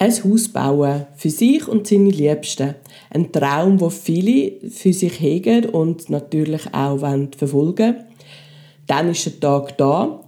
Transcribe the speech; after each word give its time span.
Ein 0.00 0.12
Haus 0.12 0.48
bauen, 0.48 1.06
für 1.16 1.30
sich 1.30 1.66
und 1.66 1.88
seine 1.88 2.10
Liebsten. 2.10 2.76
Ein 3.10 3.32
Traum, 3.32 3.80
wo 3.80 3.90
viele 3.90 4.52
für 4.70 4.92
sich 4.92 5.20
hegen 5.20 5.70
und 5.70 6.08
natürlich 6.08 6.72
auch 6.72 7.00
verfolgen 7.36 7.78
wollen. 7.78 8.04
Dann 8.86 9.10
ist 9.10 9.26
der 9.26 9.40
Tag 9.40 9.76
da. 9.76 10.20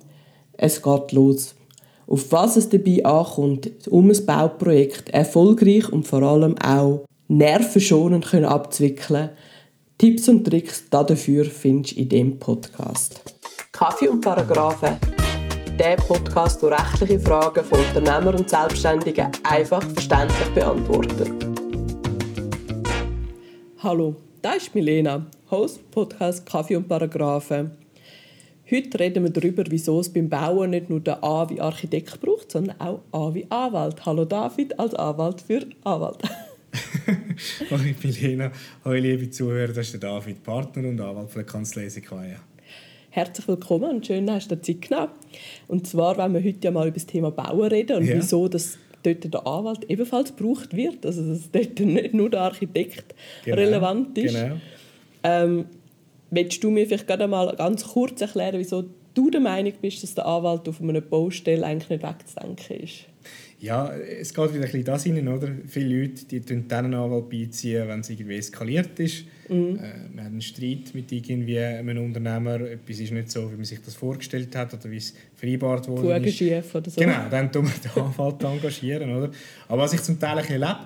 Es 0.54 0.82
geht 0.82 1.12
los. 1.12 1.54
Auf 2.08 2.32
was 2.32 2.56
es 2.56 2.68
dabei 2.68 3.04
ankommt, 3.04 3.70
um 3.88 4.10
ein 4.10 4.26
Bauprojekt 4.26 5.10
erfolgreich 5.10 5.88
und 5.92 6.06
vor 6.06 6.22
allem 6.22 6.58
auch 6.58 7.04
nervenschonend 7.28 8.26
können 8.26 8.46
abzuwickeln. 8.46 9.30
Tipps 9.98 10.28
und 10.28 10.44
Tricks 10.44 10.84
dafür 10.90 11.44
findest 11.44 11.96
du 11.96 12.00
in 12.00 12.08
diesem 12.08 12.38
Podcast. 12.40 13.22
Kaffee 13.70 14.08
und 14.08 14.20
Paragraphen 14.20 14.96
der 15.80 15.96
Podcast, 15.96 16.62
der 16.62 16.72
rechtliche 16.72 17.18
Fragen 17.18 17.64
von 17.64 17.78
Unternehmern 17.78 18.34
und 18.34 18.50
Selbstständigen 18.50 19.28
einfach 19.44 19.82
verständlich 19.82 20.48
beantwortet. 20.50 21.30
Hallo, 23.78 24.14
da 24.42 24.52
ist 24.52 24.74
Milena, 24.74 25.24
Host 25.50 25.90
Podcast 25.90 26.44
Kaffee 26.44 26.76
und 26.76 26.86
Paragraphen. 26.86 27.70
Heute 28.70 29.00
reden 29.00 29.24
wir 29.24 29.30
darüber, 29.30 29.64
wieso 29.70 30.00
es 30.00 30.12
beim 30.12 30.28
Bauen 30.28 30.68
nicht 30.68 30.90
nur 30.90 31.00
der 31.00 31.24
A 31.24 31.48
wie 31.48 31.62
Architekt 31.62 32.20
braucht, 32.20 32.52
sondern 32.52 32.78
auch 32.78 33.00
A 33.12 33.32
wie 33.32 33.46
Anwalt. 33.48 34.04
Hallo 34.04 34.26
David 34.26 34.78
als 34.78 34.92
Anwalt 34.92 35.40
für 35.40 35.66
Anwalt. 35.84 36.18
Hallo 37.70 37.82
Milena, 38.02 38.52
hallo 38.84 38.96
liebe 38.96 39.30
Zuhörer, 39.30 39.68
das 39.68 39.86
ist 39.86 39.94
der 39.94 40.00
David, 40.00 40.42
Partner 40.42 40.86
und 40.86 41.00
Anwalt 41.00 41.30
von 41.30 41.42
der 41.42 41.50
Kanzlei 41.50 41.88
Sequoia. 41.88 42.49
Herzlich 43.12 43.48
willkommen 43.48 43.90
und 43.90 44.06
schön, 44.06 44.24
dass 44.28 44.46
du 44.46 44.56
dir 44.56 44.62
Zeit 44.62 44.82
genommen 44.88 45.10
Und 45.66 45.84
zwar 45.84 46.16
wollen 46.16 46.32
wir 46.32 46.44
heute 46.44 46.58
ja 46.62 46.70
mal 46.70 46.86
über 46.86 46.94
das 46.94 47.06
Thema 47.06 47.32
Bauen 47.32 47.68
reden 47.68 47.96
und 47.96 48.06
ja. 48.06 48.14
wieso 48.14 48.46
das 48.46 48.78
dort 49.02 49.34
der 49.34 49.46
Anwalt 49.48 49.84
ebenfalls 49.90 50.36
gebraucht 50.36 50.76
wird. 50.76 51.04
Also 51.04 51.26
dass 51.26 51.50
dort 51.50 51.80
nicht 51.80 52.14
nur 52.14 52.30
der 52.30 52.42
Architekt 52.42 53.16
genau. 53.44 53.56
relevant 53.56 54.16
ist. 54.16 54.36
Genau. 54.36 54.56
Ähm, 55.24 55.64
willst 56.30 56.62
du 56.62 56.70
mir 56.70 56.86
vielleicht 56.86 57.08
gerade 57.08 57.26
mal 57.26 57.56
ganz 57.56 57.84
kurz 57.84 58.20
erklären, 58.20 58.60
wieso 58.60 58.84
du 59.14 59.28
der 59.28 59.40
Meinung 59.40 59.72
bist, 59.82 60.04
dass 60.04 60.14
der 60.14 60.26
Anwalt 60.26 60.68
auf 60.68 60.80
einer 60.80 61.00
Baustelle 61.00 61.66
eigentlich 61.66 61.90
nicht 61.90 62.04
wegzudenken 62.04 62.76
ist? 62.76 63.06
Ja, 63.60 63.92
es 63.94 64.32
geht 64.32 64.54
wieder 64.54 64.64
ein 64.64 64.70
bisschen 64.72 64.84
das 64.84 65.04
hinein, 65.04 65.28
oder? 65.28 65.48
Viele 65.66 66.00
Leute 66.00 66.24
die 66.24 66.40
dann 66.40 66.86
einen 66.86 66.94
Anwalt 66.94 67.28
beiziehen, 67.28 67.86
wenn 67.88 68.00
es 68.00 68.08
irgendwie 68.08 68.36
eskaliert 68.36 68.98
ist. 68.98 69.26
Mhm. 69.50 69.76
Äh, 69.76 70.14
wir 70.14 70.24
haben 70.24 70.32
einen 70.32 70.40
Streit 70.40 70.94
mit 70.94 71.12
irgendwie 71.12 71.58
einem 71.58 72.02
Unternehmer, 72.02 72.58
etwas 72.62 73.00
ist 73.00 73.12
nicht 73.12 73.30
so, 73.30 73.52
wie 73.52 73.56
man 73.56 73.64
sich 73.64 73.82
das 73.82 73.94
vorgestellt 73.94 74.56
hat 74.56 74.72
oder 74.72 74.90
wie 74.90 74.96
es 74.96 75.14
vereinbart 75.36 75.88
wurde. 75.88 76.02
ist. 76.64 76.74
oder 76.74 76.90
so. 76.90 77.00
Genau, 77.00 77.28
dann 77.30 77.52
tun 77.52 77.66
wir 77.66 77.90
den 77.90 78.02
Anwalt 78.02 78.42
engagieren, 78.44 79.14
oder? 79.14 79.30
Aber 79.68 79.82
was 79.82 79.92
ich 79.92 80.02
zum 80.02 80.18
Teil 80.18 80.38
erlebe, 80.38 80.78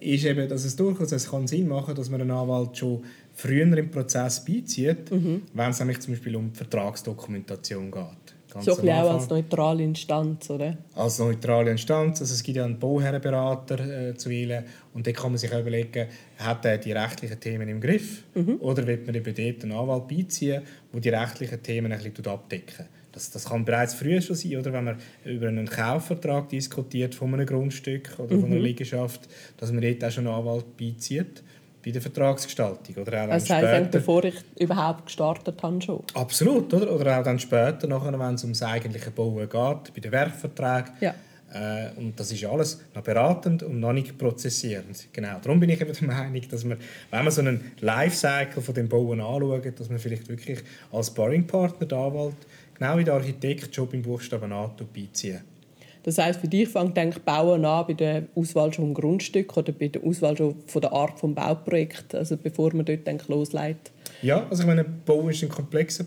ist 0.00 0.24
eben, 0.24 0.48
dass 0.48 0.64
es 0.64 0.74
durchaus 0.74 1.12
es 1.12 1.30
kann 1.30 1.46
Sinn 1.46 1.68
machen 1.68 1.86
kann, 1.86 1.94
dass 1.94 2.10
man 2.10 2.20
einen 2.20 2.32
Anwalt 2.32 2.76
schon 2.76 3.04
früher 3.34 3.76
im 3.76 3.90
Prozess 3.90 4.44
beizieht, 4.44 5.12
mhm. 5.12 5.42
wenn 5.54 5.70
es 5.70 5.78
nämlich 5.78 6.00
zum 6.00 6.14
Beispiel 6.14 6.34
um 6.34 6.50
die 6.50 6.56
Vertragsdokumentation 6.56 7.90
geht. 7.90 8.35
Ganz 8.56 8.78
so 8.78 8.82
ein 8.82 8.90
auch 8.90 9.14
als 9.14 9.28
neutrale 9.28 9.82
Instanz, 9.82 10.50
oder? 10.50 10.76
Als 10.94 11.18
neutrale 11.18 11.70
Instanz. 11.70 12.20
Also 12.20 12.34
es 12.34 12.42
gibt 12.42 12.56
ja 12.56 12.64
einen 12.64 12.78
Bauherrenberater 12.78 14.08
äh, 14.08 14.14
zu 14.14 14.30
wählen 14.30 14.64
und 14.94 15.06
da 15.06 15.12
kann 15.12 15.32
man 15.32 15.38
sich 15.38 15.52
auch 15.52 15.60
überlegen, 15.60 16.08
hat 16.38 16.64
er 16.64 16.78
die 16.78 16.92
rechtlichen 16.92 17.38
Themen 17.38 17.68
im 17.68 17.80
Griff 17.80 18.24
mhm. 18.34 18.56
oder 18.60 18.86
wird 18.86 19.06
man 19.06 19.14
eben 19.14 19.34
dort 19.34 19.62
einen 19.62 19.72
Anwalt 19.72 20.08
beiziehen, 20.08 20.62
der 20.92 21.00
die 21.00 21.08
rechtlichen 21.10 21.62
Themen 21.62 21.92
ein 21.92 22.02
bisschen 22.02 22.26
abdecken 22.26 22.86
das, 23.16 23.30
das 23.30 23.46
kann 23.46 23.64
bereits 23.64 23.94
früher 23.94 24.20
schon 24.20 24.36
sein, 24.36 24.56
oder? 24.56 24.74
wenn 24.74 24.84
man 24.84 24.96
über 25.24 25.48
einen 25.48 25.66
Kaufvertrag 25.66 26.50
diskutiert 26.50 27.14
von 27.14 27.32
einem 27.32 27.46
Grundstück 27.46 28.10
oder 28.18 28.36
mhm. 28.36 28.40
von 28.40 28.50
einer 28.50 28.60
mhm. 28.60 28.66
Liegenschaft, 28.66 29.22
dass 29.56 29.72
man 29.72 29.80
dort 29.80 30.04
auch 30.04 30.10
schon 30.10 30.26
einen 30.26 30.36
Anwalt 30.36 30.76
beizieht 30.76 31.42
bei 31.86 31.92
der 31.92 32.02
Vertragsgestaltung. 32.02 32.96
Oder 32.96 33.24
auch 33.24 33.30
also 33.30 33.46
später, 33.46 33.68
heißt, 33.68 33.90
bevor 33.92 34.24
ich 34.24 34.34
überhaupt 34.58 35.06
gestartet 35.06 35.62
habe 35.62 35.80
schon? 35.80 36.02
Absolut, 36.14 36.74
oder? 36.74 36.92
Oder 36.92 37.20
auch 37.20 37.22
dann 37.22 37.38
später, 37.38 37.86
nachher, 37.86 38.18
wenn 38.18 38.34
es 38.34 38.42
ums 38.42 38.60
eigentliche 38.60 39.12
Bauen 39.12 39.48
geht, 39.48 39.94
bei 39.94 40.00
den 40.02 40.10
Werkverträgen. 40.10 40.94
Ja. 41.00 41.14
Äh, 41.52 41.90
und 41.96 42.18
das 42.18 42.32
ist 42.32 42.44
alles 42.44 42.80
noch 42.92 43.04
beratend 43.04 43.62
und 43.62 43.78
noch 43.78 43.92
nicht 43.92 44.18
prozessierend. 44.18 45.06
Genau. 45.12 45.38
Darum 45.40 45.60
bin 45.60 45.70
ich 45.70 45.80
eben 45.80 45.92
der 45.92 46.08
Meinung, 46.08 46.42
dass 46.50 46.64
man, 46.64 46.78
wenn 47.12 47.24
man 47.24 47.32
so 47.32 47.40
einen 47.40 47.72
Lifecycle 47.78 48.60
von 48.60 48.74
dem 48.74 48.88
Bauen 48.88 49.20
anschaut, 49.20 49.78
dass 49.78 49.88
man 49.88 50.00
vielleicht 50.00 50.28
wirklich 50.28 50.58
als 50.90 51.06
Sparringpartner, 51.06 51.86
der 51.86 51.98
Anwalt, 51.98 52.34
genau 52.76 52.98
wie 52.98 53.04
der 53.04 53.14
Architekt, 53.14 53.72
schon 53.72 53.88
beim 53.88 54.02
Buchstaben 54.02 54.52
A 54.52 54.74
beiziehen 54.92 55.42
das 56.06 56.18
heißt, 56.18 56.40
für 56.40 56.46
dich 56.46 56.68
fängt 56.68 56.96
denke 56.96 57.18
Bauen 57.18 57.64
an 57.64 57.84
bei 57.84 57.92
der 57.92 58.28
Auswahl 58.36 58.72
schon 58.72 58.94
Grundstück 58.94 59.56
oder 59.56 59.72
bei 59.72 59.88
der 59.88 60.04
Auswahl 60.04 60.36
schon 60.36 60.54
von 60.64 60.80
der 60.80 60.92
Art 60.92 61.20
des 61.20 61.34
Bauprojekts, 61.34 62.14
also 62.14 62.36
bevor 62.36 62.72
man 62.74 62.86
dort 62.86 63.04
denke, 63.04 63.24
loslegt. 63.26 63.90
Ja, 64.22 64.46
also 64.48 64.62
ich 64.62 64.68
meine, 64.68 64.84
Bau 64.84 65.28
ist 65.28 65.42
ein 65.42 65.48
komplexer 65.48 66.04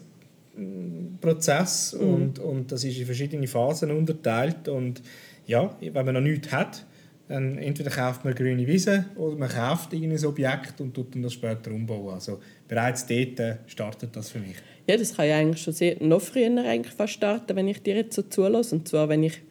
mm, 0.56 1.18
Prozess 1.20 1.94
mhm. 2.00 2.14
und, 2.14 2.40
und 2.40 2.72
das 2.72 2.86
ist 2.86 2.98
in 2.98 3.06
verschiedene 3.06 3.46
Phasen 3.46 3.92
unterteilt 3.92 4.70
und 4.70 5.02
ja, 5.48 5.76
wenn 5.82 6.06
man 6.06 6.14
noch 6.14 6.22
nichts 6.22 6.50
hat, 6.50 6.86
dann 7.28 7.58
entweder 7.58 7.90
kauft 7.90 8.24
man 8.24 8.34
grüne 8.34 8.66
Wiese 8.66 9.04
oder 9.18 9.36
man 9.36 9.50
kauft 9.50 9.92
irgendein 9.92 10.24
Objekt 10.26 10.80
und 10.80 10.94
tut 10.94 11.14
dann 11.14 11.24
das 11.24 11.34
später 11.34 11.72
umbauen. 11.72 12.14
Also 12.14 12.40
bereits 12.70 13.06
dort 13.06 13.38
äh, 13.42 13.58
startet 13.68 14.16
das 14.16 14.30
für 14.30 14.40
mich. 14.40 14.56
Ja, 14.88 14.96
das 14.96 15.14
kann 15.14 15.28
ja 15.28 15.38
eigentlich 15.38 15.62
schon 15.62 15.74
sehr, 15.74 16.02
noch 16.02 16.22
früher 16.22 16.48
eigentlich 16.64 16.94
fast 16.94 17.14
starten, 17.14 17.54
wenn 17.58 17.68
ich 17.68 17.84
dir 17.84 17.96
jetzt 17.96 18.16
so 18.16 18.22
zulasse. 18.22 18.76
Und 18.76 18.88
zwar, 18.88 19.10
wenn 19.10 19.24
ich 19.24 19.42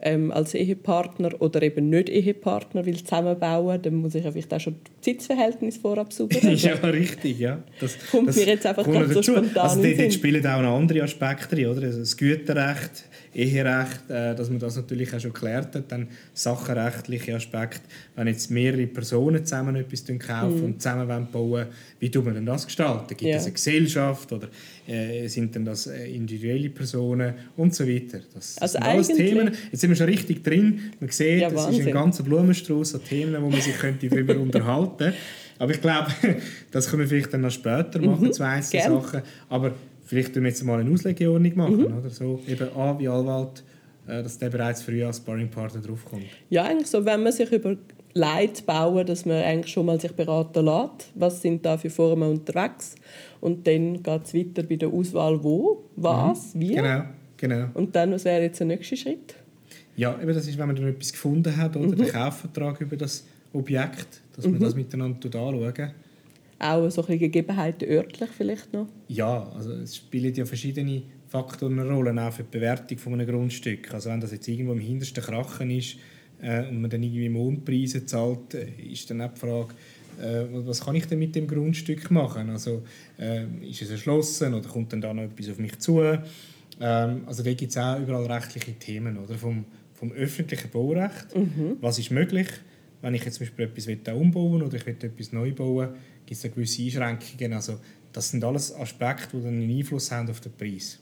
ähm, 0.00 0.30
als 0.30 0.54
Ehepartner 0.54 1.30
oder 1.40 1.60
eben 1.62 1.90
nicht 1.90 2.08
Ehepartner 2.08 2.86
will 2.86 3.02
zusammenbauen, 3.02 3.82
dann 3.82 3.94
muss 3.96 4.14
ich 4.14 4.24
ja 4.24 4.30
vielleicht 4.30 4.54
auch 4.54 4.60
schon 4.60 4.76
das 4.82 5.04
Sitzverhältnis 5.04 5.78
vorab 5.78 6.12
sauber 6.12 6.38
ja, 6.42 6.74
richtig, 6.74 7.38
ja. 7.38 7.62
Das 7.80 7.96
kommt 8.10 8.28
das 8.28 8.36
mir 8.36 8.46
jetzt 8.46 8.66
einfach 8.66 8.84
gerade 8.84 9.12
so 9.12 9.22
spontan 9.22 9.56
Also 9.56 9.82
dort, 9.82 10.12
spielen 10.12 10.46
auch 10.46 10.62
noch 10.62 10.76
andere 10.76 11.02
Aspekte 11.02 11.56
drin, 11.56 11.66
oder? 11.66 11.82
Also 11.82 12.00
das 12.00 12.16
Güterrecht, 12.16 13.04
Eherecht, 13.34 14.08
äh, 14.08 14.34
dass 14.34 14.50
man 14.50 14.58
das 14.58 14.76
natürlich 14.76 15.12
auch 15.14 15.20
schon 15.20 15.32
geklärt 15.32 15.74
hat, 15.74 15.90
dann 15.90 16.08
sachenrechtliche 16.32 17.34
Aspekte, 17.34 17.82
wenn 18.16 18.26
jetzt 18.26 18.50
mehrere 18.50 18.86
Personen 18.86 19.44
zusammen 19.44 19.76
etwas 19.76 20.04
kaufen 20.18 20.60
mm. 20.60 20.64
und 20.64 20.82
zusammen 20.82 21.28
bauen 21.30 21.66
wie 22.00 22.10
tut 22.10 22.24
man 22.24 22.34
denn 22.34 22.46
das 22.46 22.66
gestalten? 22.66 23.16
Gibt 23.16 23.34
es 23.34 23.44
eine 23.44 23.52
Gesellschaft 23.52 24.32
oder 24.32 24.48
äh, 24.88 25.28
sind 25.28 25.54
denn 25.54 25.64
das 25.64 25.86
äh, 25.86 26.06
individuelle 26.10 26.70
Personen 26.70 27.34
und 27.56 27.74
so 27.74 27.86
weiter? 27.86 28.20
Das, 28.34 28.54
das 28.54 28.74
also 28.74 28.78
sind 28.78 28.82
alles 28.84 29.08
Themen. 29.08 29.54
Jetzt 29.70 29.80
sind 29.80 29.90
wir 29.90 29.96
schon 29.96 30.06
richtig 30.06 30.42
drin. 30.42 30.80
Man 30.98 31.10
sieht, 31.10 31.40
ja, 31.40 31.48
es 31.48 31.76
ist 31.76 31.86
ein 31.86 31.92
ganzer 31.92 32.22
Blumenstrauß 32.22 32.94
an 32.94 33.04
Themen, 33.04 33.42
wo 33.42 33.50
man 33.50 33.60
sich 33.60 33.76
könnte 33.76 34.08
darüber 34.08 34.36
unterhalten 34.40 35.12
Aber 35.58 35.72
ich 35.72 35.80
glaube, 35.80 36.10
das 36.70 36.88
können 36.88 37.00
wir 37.00 37.08
vielleicht 37.08 37.34
dann 37.34 37.42
noch 37.42 37.50
später 37.50 38.00
machen, 38.00 38.28
mhm, 38.28 38.32
zwei 38.32 38.46
einzelne 38.46 39.00
Sachen. 39.00 39.22
Aber 39.50 39.74
vielleicht 40.06 40.32
tun 40.32 40.44
wir 40.44 40.48
jetzt 40.48 40.64
mal 40.64 40.80
eine 40.80 40.90
Auslegeordnung 40.90 41.56
machen. 41.56 41.78
Mhm. 41.80 41.98
Oder 41.98 42.10
so. 42.10 42.40
Eben 42.48 42.68
A 42.74 42.98
wie 42.98 43.08
Anwalt, 43.08 43.62
äh, 44.06 44.22
dass 44.22 44.38
der 44.38 44.48
bereits 44.48 44.82
früh 44.82 45.04
als 45.04 45.18
Sparringpartner 45.18 45.82
draufkommt. 45.82 46.24
Ja, 46.48 46.64
eigentlich 46.64 46.88
so, 46.88 47.04
wenn 47.04 47.22
man 47.22 47.32
sich 47.32 47.52
über 47.52 47.76
Leute 48.14 48.62
bauen, 48.64 49.06
dass 49.06 49.26
man 49.26 49.42
eigentlich 49.42 49.72
schon 49.72 49.86
mal 49.86 50.00
sich 50.00 50.12
beraten 50.12 50.64
lässt. 50.64 51.12
Was 51.14 51.42
sind 51.42 51.64
da 51.64 51.76
für 51.76 51.90
Formen 51.90 52.30
unterwegs? 52.30 52.94
Und 53.40 53.66
dann 53.66 54.02
geht 54.02 54.24
es 54.24 54.34
weiter 54.34 54.62
bei 54.62 54.76
der 54.76 54.88
Auswahl, 54.88 55.42
wo, 55.42 55.84
was, 55.96 56.54
mhm. 56.54 56.60
wie. 56.60 56.74
Genau, 56.74 57.02
genau. 57.36 57.66
Und 57.74 57.94
dann, 57.94 58.12
was 58.12 58.24
wäre 58.24 58.42
jetzt 58.42 58.58
der 58.60 58.66
nächste 58.66 58.96
Schritt? 58.96 59.34
Ja, 59.96 60.18
eben 60.20 60.32
das 60.32 60.46
ist, 60.46 60.56
wenn 60.58 60.66
man 60.66 60.76
dann 60.76 60.88
etwas 60.88 61.12
gefunden 61.12 61.56
hat, 61.56 61.76
oder 61.76 61.86
mhm. 61.86 61.96
den 61.96 62.08
Kaufvertrag 62.08 62.80
über 62.80 62.96
das 62.96 63.24
Objekt, 63.52 64.22
dass 64.34 64.46
mhm. 64.46 64.52
man 64.52 64.60
das 64.60 64.74
miteinander 64.74 65.26
anschauen 65.26 65.92
Auch 66.58 66.90
so 66.90 67.04
ein 67.06 67.18
Gegebenheiten 67.18 67.88
örtlich 67.88 68.30
vielleicht 68.36 68.72
noch? 68.72 68.86
Ja, 69.08 69.50
also 69.54 69.72
es 69.72 69.96
spielen 69.96 70.34
ja 70.34 70.44
verschiedene 70.44 71.02
Faktoren 71.26 71.78
eine 71.78 71.90
Rolle, 71.90 72.26
auch 72.26 72.32
für 72.32 72.42
die 72.42 72.50
Bewertung 72.50 72.98
von 72.98 73.14
einem 73.14 73.26
Grundstück. 73.26 73.92
Also 73.92 74.10
wenn 74.10 74.20
das 74.20 74.32
jetzt 74.32 74.48
irgendwo 74.48 74.72
im 74.72 74.80
hintersten 74.80 75.22
Krachen 75.22 75.70
ist, 75.70 75.96
äh, 76.40 76.68
und 76.68 76.80
man 76.80 76.90
dann 76.90 77.02
irgendwie 77.02 77.28
Mondpreise 77.28 78.06
zahlt, 78.06 78.54
äh, 78.54 78.68
ist 78.92 79.10
dann 79.10 79.20
auch 79.22 79.32
die 79.34 79.40
Frage, 79.40 79.74
äh, 80.20 80.44
was 80.50 80.80
kann 80.80 80.94
ich 80.94 81.06
denn 81.06 81.18
mit 81.18 81.34
dem 81.34 81.46
Grundstück 81.46 82.10
machen? 82.10 82.50
Also 82.50 82.82
äh, 83.18 83.44
ist 83.68 83.82
es 83.82 83.90
erschlossen 83.90 84.54
oder 84.54 84.68
kommt 84.68 84.92
dann 84.92 85.00
da 85.00 85.14
noch 85.14 85.22
etwas 85.22 85.50
auf 85.50 85.58
mich 85.58 85.78
zu? 85.78 86.00
Ähm, 86.00 87.22
also 87.26 87.42
da 87.42 87.52
gibt 87.52 87.70
es 87.70 87.76
auch 87.76 88.00
überall 88.00 88.26
rechtliche 88.26 88.72
Themen, 88.74 89.18
oder? 89.18 89.34
Vom, 89.34 89.64
vom 89.94 90.12
öffentlichen 90.12 90.70
Baurecht. 90.70 91.34
Mhm. 91.34 91.76
Was 91.80 91.98
ist 91.98 92.10
möglich? 92.10 92.48
Wenn 93.00 93.14
ich 93.14 93.24
jetzt 93.24 93.36
zum 93.36 93.46
Beispiel 93.46 93.66
etwas 93.66 94.14
umbauen 94.14 94.62
oder 94.62 94.76
ich 94.76 94.86
will 94.86 94.96
etwas 95.00 95.32
neu 95.32 95.52
bauen, 95.52 95.90
gibt 96.26 96.36
es 96.36 96.42
da 96.42 96.48
gewisse 96.48 96.82
Einschränkungen. 96.82 97.52
Also 97.52 97.78
das 98.12 98.30
sind 98.30 98.42
alles 98.42 98.74
Aspekte, 98.74 99.36
die 99.36 99.44
dann 99.44 99.54
einen 99.54 99.70
Einfluss 99.70 100.10
haben 100.10 100.28
auf 100.30 100.40
den 100.40 100.52
Preis. 100.52 100.98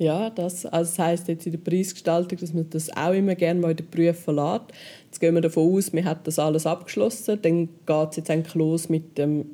Ja, 0.00 0.30
das, 0.30 0.64
also 0.64 0.90
das 0.90 0.98
heisst 0.98 1.28
jetzt 1.28 1.44
in 1.44 1.52
der 1.52 1.58
Preisgestaltung, 1.58 2.38
dass 2.38 2.54
man 2.54 2.70
das 2.70 2.88
auch 2.96 3.12
immer 3.12 3.34
gerne 3.34 3.60
mal 3.60 3.72
in 3.72 3.76
den 3.76 3.86
Prüfen 3.86 4.34
lässt. 4.34 4.62
Jetzt 5.04 5.20
gehen 5.20 5.34
wir 5.34 5.42
davon 5.42 5.76
aus, 5.76 5.92
man 5.92 6.06
hat 6.06 6.26
das 6.26 6.38
alles 6.38 6.64
abgeschlossen, 6.64 7.38
dann 7.42 7.68
geht 7.84 8.10
es 8.10 8.16
jetzt 8.16 8.30
eigentlich 8.30 8.54
los 8.54 8.88
mit 8.88 9.18
dem 9.18 9.44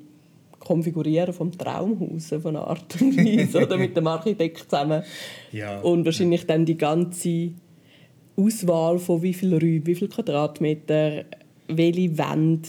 Konfigurieren 0.61 1.35
vom 1.35 1.51
Traumhaus 1.51 2.29
von 2.29 2.57
einer 2.57 2.65
Art 2.65 3.01
und 3.01 3.17
Weise 3.17 3.59
oder 3.59 3.77
mit 3.77 3.97
dem 3.97 4.07
Architekt 4.07 4.71
zusammen. 4.71 5.03
Ja. 5.51 5.81
Und 5.81 6.05
wahrscheinlich 6.05 6.47
dann 6.47 6.65
die 6.65 6.79
ganze 6.79 7.51
Auswahl 8.37 9.01
von 9.01 9.23
wie 9.23 9.35
viel 9.35 9.53
Räumen, 9.53 9.85
wie 9.85 9.97
viel 9.97 10.09
Quadratmeter, 10.09 11.25
welche 11.67 12.17
Wände, 12.19 12.69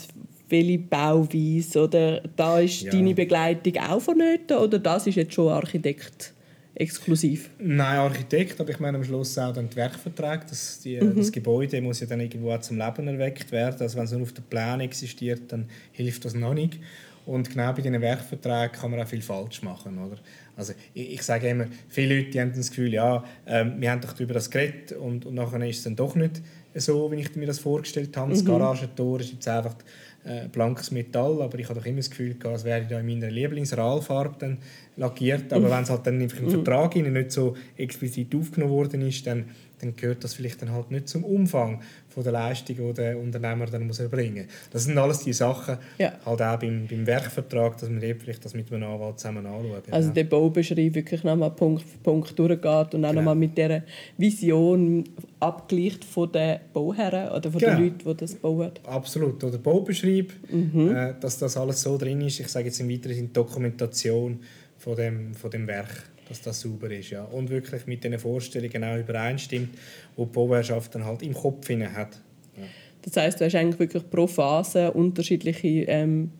welche 0.49 0.79
Bauweise 0.79 1.83
oder 1.83 2.21
da 2.35 2.59
ist 2.59 2.81
ja. 2.81 2.91
deine 2.91 3.13
Begleitung 3.13 3.77
auch 3.77 4.01
vonnöten 4.01 4.57
oder 4.57 4.79
das 4.79 5.05
ist 5.05 5.13
jetzt 5.13 5.35
schon 5.35 5.49
Architekt 5.49 6.33
exklusiv? 6.79 7.49
Nein, 7.59 7.97
Architekt, 7.97 8.59
aber 8.59 8.69
ich 8.69 8.79
meine 8.79 8.97
am 8.97 9.03
Schluss 9.03 9.37
auch 9.37 9.53
dann 9.53 9.69
die 9.69 9.75
Werkverträge. 9.75 10.45
Das, 10.49 10.79
die, 10.79 10.99
mhm. 10.99 11.15
das 11.15 11.31
Gebäude 11.31 11.81
muss 11.81 11.99
ja 11.99 12.07
dann 12.07 12.19
irgendwo 12.19 12.55
zum 12.57 12.77
Leben 12.77 13.07
erweckt 13.07 13.51
werden. 13.51 13.77
Also 13.79 13.97
wenn 13.97 14.05
es 14.05 14.11
nur 14.11 14.21
auf 14.21 14.33
der 14.33 14.43
Plan 14.43 14.79
existiert, 14.79 15.51
dann 15.51 15.65
hilft 15.91 16.25
das 16.25 16.33
noch 16.33 16.53
nicht. 16.53 16.79
Und 17.25 17.49
genau 17.49 17.73
bei 17.73 17.81
diesen 17.81 17.99
Werkverträgen 17.99 18.71
kann 18.71 18.91
man 18.91 19.01
auch 19.01 19.07
viel 19.07 19.21
falsch 19.21 19.61
machen. 19.61 19.97
Oder? 19.97 20.17
Also 20.55 20.73
ich, 20.93 21.13
ich 21.15 21.23
sage 21.23 21.49
immer, 21.49 21.65
viele 21.89 22.21
Leute 22.21 22.39
haben 22.39 22.53
das 22.55 22.69
Gefühl, 22.69 22.93
ja, 22.93 23.23
ähm, 23.45 23.73
wir 23.79 23.91
haben 23.91 23.99
doch 23.99 24.17
über 24.19 24.33
das 24.33 24.49
geredet 24.49 24.93
und, 24.93 25.25
und 25.25 25.35
nachher 25.35 25.61
ist 25.67 25.79
es 25.79 25.83
dann 25.83 25.95
doch 25.95 26.15
nicht 26.15 26.41
so, 26.75 27.11
wie 27.11 27.17
ich 27.17 27.35
mir 27.35 27.47
das 27.47 27.59
vorgestellt 27.59 28.15
habe. 28.15 28.31
Das 28.31 28.43
mhm. 28.43 28.47
Garagentor 28.47 29.19
ist 29.19 29.33
jetzt 29.33 29.47
einfach 29.47 29.75
äh, 30.23 30.47
blankes 30.47 30.91
Metall, 30.91 31.41
aber 31.41 31.59
ich 31.59 31.67
habe 31.67 31.79
doch 31.79 31.85
immer 31.85 31.97
das 31.97 32.09
Gefühl, 32.09 32.35
als 32.43 32.63
wäre 32.63 32.81
ich 32.81 32.87
da 32.87 32.99
in 32.99 33.05
meiner 33.05 33.29
Lieblingsralfarbe 33.29 34.57
lackiert. 34.97 35.53
Aber 35.53 35.67
mhm. 35.67 35.71
wenn 35.71 35.83
es 35.83 35.89
halt 35.89 36.05
dann 36.05 36.19
im 36.19 36.27
mhm. 36.27 36.49
Vertrag 36.49 36.95
nicht 36.95 37.31
so 37.31 37.55
explizit 37.77 38.35
aufgenommen 38.35 38.73
worden 38.73 39.01
ist, 39.01 39.25
dann, 39.25 39.45
dann 39.79 39.95
gehört 39.95 40.23
das 40.23 40.33
vielleicht 40.33 40.61
dann 40.61 40.71
halt 40.71 40.91
nicht 40.91 41.07
zum 41.07 41.23
Umfang 41.23 41.81
von 42.09 42.23
der 42.23 42.33
Leistung, 42.33 42.75
die 42.75 42.93
der 42.93 43.19
Unternehmer 43.19 43.67
dann 43.67 43.85
muss 43.85 43.99
erbringen 43.99 44.45
muss. 44.45 44.69
Das 44.71 44.85
sind 44.85 44.97
alles 44.97 45.19
die 45.19 45.33
Sachen, 45.33 45.77
ja. 45.99 46.13
halt 46.25 46.41
auch 46.41 46.59
beim, 46.59 46.87
beim 46.87 47.05
Werkvertrag, 47.05 47.77
dass 47.77 47.89
man 47.89 48.01
eben 48.01 48.19
vielleicht 48.19 48.43
das 48.43 48.55
mit 48.55 48.73
einem 48.73 48.89
Anwalt 48.89 49.19
zusammen 49.19 49.45
anschaut. 49.45 49.83
Also 49.91 50.07
ja. 50.07 50.13
der 50.15 50.23
Baubeschreib 50.23 50.95
wirklich 50.95 51.23
nochmal 51.23 51.51
Punkt 51.51 51.83
für 51.83 51.97
Punkt 51.99 52.37
durchgeht 52.39 52.65
und 52.65 53.05
auch 53.05 53.09
genau. 53.09 53.13
nochmal 53.13 53.35
mit 53.35 53.55
dieser 53.55 53.83
Vision 54.17 55.03
abgleicht 55.39 56.03
von 56.03 56.31
den 56.31 56.59
Bauherren 56.73 57.29
oder 57.29 57.51
von 57.51 57.59
genau. 57.59 57.75
den 57.75 57.83
Leuten, 57.83 58.09
die 58.09 58.15
das 58.15 58.33
bauen. 58.33 58.71
Absolut. 58.83 59.43
Oder 59.43 59.59
Baubeschreib, 59.59 60.31
mhm. 60.49 60.95
äh, 60.95 61.13
dass 61.19 61.37
das 61.37 61.55
alles 61.55 61.83
so 61.83 61.99
drin 61.99 62.21
ist. 62.21 62.39
Ich 62.39 62.47
sage 62.47 62.65
jetzt 62.65 62.79
im 62.79 62.89
Weiteren 62.89 63.31
Dokumentation 63.31 64.39
von 64.77 64.95
dem, 64.95 65.33
von 65.33 65.51
dem 65.51 65.67
Werk 65.67 66.09
dass 66.27 66.41
das 66.41 66.61
sauber 66.61 66.89
ist. 66.91 67.09
Ja. 67.09 67.23
Und 67.23 67.49
wirklich 67.49 67.85
mit 67.87 68.03
den 68.03 68.17
Vorstellungen 68.19 68.83
auch 68.83 68.97
übereinstimmt, 68.97 69.69
die 70.17 70.21
die 70.21 70.25
Bauherrschaft 70.25 70.95
dann 70.95 71.05
halt 71.05 71.21
im 71.21 71.33
Kopf 71.33 71.69
hat. 71.69 72.19
Ja. 72.57 72.63
Das 73.01 73.15
heißt, 73.15 73.39
du 73.39 73.45
hast 73.45 73.55
eigentlich 73.55 73.79
wirklich 73.79 74.09
pro 74.09 74.27
Phase 74.27 74.91
unterschiedliche 74.91 75.67
ähm, 75.67 76.31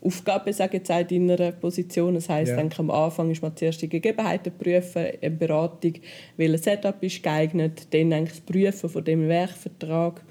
Aufgaben 0.00 0.52
sage 0.52 0.76
jetzt 0.76 0.90
in 1.10 1.28
deiner 1.28 1.52
Position. 1.52 2.14
Das 2.14 2.28
heißt, 2.28 2.52
ja. 2.52 2.68
am 2.78 2.90
Anfang 2.90 3.30
ist 3.30 3.42
man 3.42 3.56
zuerst 3.56 3.82
die 3.82 3.88
Gegebenheiten 3.88 4.52
prüfen, 4.56 5.06
eine 5.20 5.30
Beratung, 5.30 5.94
welches 6.36 6.64
Setup 6.64 7.02
ist 7.02 7.22
geeignet, 7.22 7.88
dann 7.90 8.12
eigentlich 8.12 8.38
das 8.38 8.40
Prüfen 8.40 8.88
von 8.88 9.04
dem 9.04 9.28
Werkvertrag, 9.28 10.22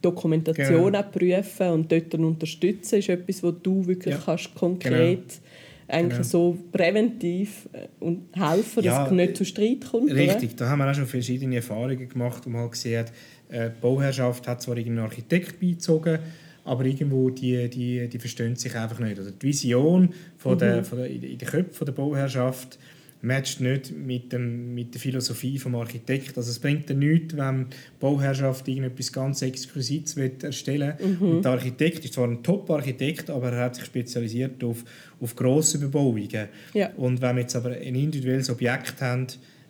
Dokumentation 0.00 0.92
genau. 0.92 1.02
prüfen 1.02 1.68
und 1.70 1.92
dort 1.92 2.14
unterstützen 2.14 2.98
ist 2.98 3.08
etwas, 3.08 3.42
wo 3.42 3.50
du 3.50 3.86
wirklich 3.86 4.14
ja. 4.14 4.22
kannst 4.22 4.54
konkret 4.54 5.28
genau 5.28 5.44
eigentlich 5.88 6.18
genau. 6.18 6.22
so 6.22 6.58
präventiv 6.72 7.68
äh, 7.72 7.88
und 8.00 8.28
helfen, 8.32 8.82
ja, 8.82 9.00
dass 9.00 9.08
es 9.08 9.14
nicht 9.14 9.36
zu 9.36 9.44
Streit 9.44 9.84
kommt. 9.90 10.10
Richtig, 10.10 10.50
oder? 10.50 10.64
da 10.64 10.68
haben 10.70 10.78
wir 10.78 10.90
auch 10.90 10.94
schon 10.94 11.06
verschiedene 11.06 11.56
Erfahrungen 11.56 12.08
gemacht, 12.08 12.46
man 12.46 12.62
halt 12.62 12.72
gesehen 12.72 13.00
hat, 13.00 13.12
äh, 13.48 13.70
die 13.70 13.80
Bauherrschaft 13.80 14.46
hat 14.48 14.62
zwar 14.62 14.76
einen 14.76 14.98
Architekt 14.98 15.60
beizogen, 15.60 16.18
aber 16.64 16.84
irgendwo 16.84 17.30
die, 17.30 17.68
die, 17.68 18.08
die 18.08 18.18
verstehen 18.18 18.56
sich 18.56 18.74
einfach 18.74 18.98
nicht. 18.98 19.18
Oder 19.18 19.30
die 19.30 19.46
Vision 19.46 20.10
von 20.38 20.58
der, 20.58 20.78
mhm. 20.78 20.84
von 20.84 20.98
der, 20.98 21.10
in 21.10 21.20
den 21.20 21.38
Köpfen 21.38 21.84
der 21.84 21.92
Bauherrschaft 21.92 22.78
matcht 23.24 23.60
nicht 23.60 23.90
mit, 23.96 24.32
dem, 24.32 24.74
mit 24.74 24.94
der 24.94 25.00
Philosophie 25.00 25.54
des 25.54 25.66
Architekten. 25.66 26.36
Also 26.36 26.50
es 26.50 26.58
bringt 26.58 26.88
dir 26.88 26.94
nichts, 26.94 27.36
wenn 27.36 27.70
die 27.70 27.76
Bauherrschaft 27.98 28.68
irgendetwas 28.68 29.12
ganz 29.12 29.42
Exquisites 29.42 30.16
erstellen 30.16 30.94
will. 30.98 31.16
Mhm. 31.20 31.42
der 31.42 31.52
Architekt 31.52 32.04
ist 32.04 32.14
zwar 32.14 32.28
ein 32.28 32.42
Top-Architekt, 32.42 33.30
aber 33.30 33.52
er 33.52 33.64
hat 33.64 33.76
sich 33.76 33.86
spezialisiert 33.86 34.62
auf, 34.62 34.84
auf 35.20 35.34
grosse 35.34 35.78
Bebauungen. 35.78 36.48
Ja. 36.74 36.90
Und 36.96 37.20
wenn 37.22 37.36
wir 37.36 37.42
jetzt 37.42 37.56
aber 37.56 37.70
ein 37.70 37.94
individuelles 37.94 38.50
Objekt 38.50 39.00
haben, 39.00 39.26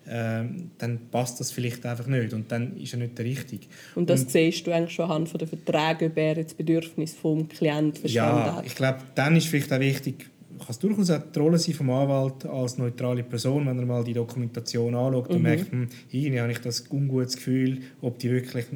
ähm, 0.07 0.71
dann 0.77 0.99
passt 1.11 1.41
das 1.41 1.51
vielleicht 1.51 1.87
einfach 1.87 2.07
nicht 2.07 2.35
und 2.35 2.53
dann 2.53 2.77
ist 2.77 2.93
er 2.93 2.99
nicht 2.99 3.17
der 3.17 3.25
Richtige. 3.25 3.67
Und 3.95 4.11
das 4.11 4.23
und, 4.23 4.33
siehst 4.33 4.67
du 4.67 4.71
eigentlich 4.71 4.95
schon 4.95 5.07
anhand 5.07 5.31
von 5.31 5.39
der 5.39 5.49
Verträge, 5.49 6.07
ob 6.07 6.17
er 6.19 6.35
das 6.43 6.53
Bedürfnis 6.53 7.15
vom 7.15 7.49
Klienten 7.49 8.01
verstanden 8.01 8.47
ja, 8.47 8.57
hat? 8.57 8.67
ich 8.67 8.75
glaube, 8.75 8.99
dann 9.15 9.37
ist 9.37 9.47
vielleicht 9.47 9.73
auch 9.73 9.81
wichtig, 9.81 10.27
kann 10.65 10.73
es 10.73 10.79
durchaus 10.79 11.11
auch 11.11 11.23
die 11.35 11.39
Rolle 11.39 11.59
sein 11.59 11.75
vom 11.75 11.91
Anwalt 11.91 12.47
als 12.47 12.79
neutrale 12.79 13.23
Person, 13.23 13.67
wenn 13.67 13.79
er 13.79 13.87
mal 13.87 14.03
die 14.03 14.15
Dokumentation 14.15 14.95
anschaut 14.95 15.29
und 15.29 15.37
mhm. 15.37 15.43
merkt, 15.43 15.71
hm, 15.71 15.89
irgendwie 16.11 16.41
habe 16.41 16.53
ich 16.53 16.59
das 16.59 16.85
ungutes 16.91 17.37
Gefühl, 17.37 17.83
ob 18.01 18.19
die 18.19 18.31
wirklich 18.31 18.67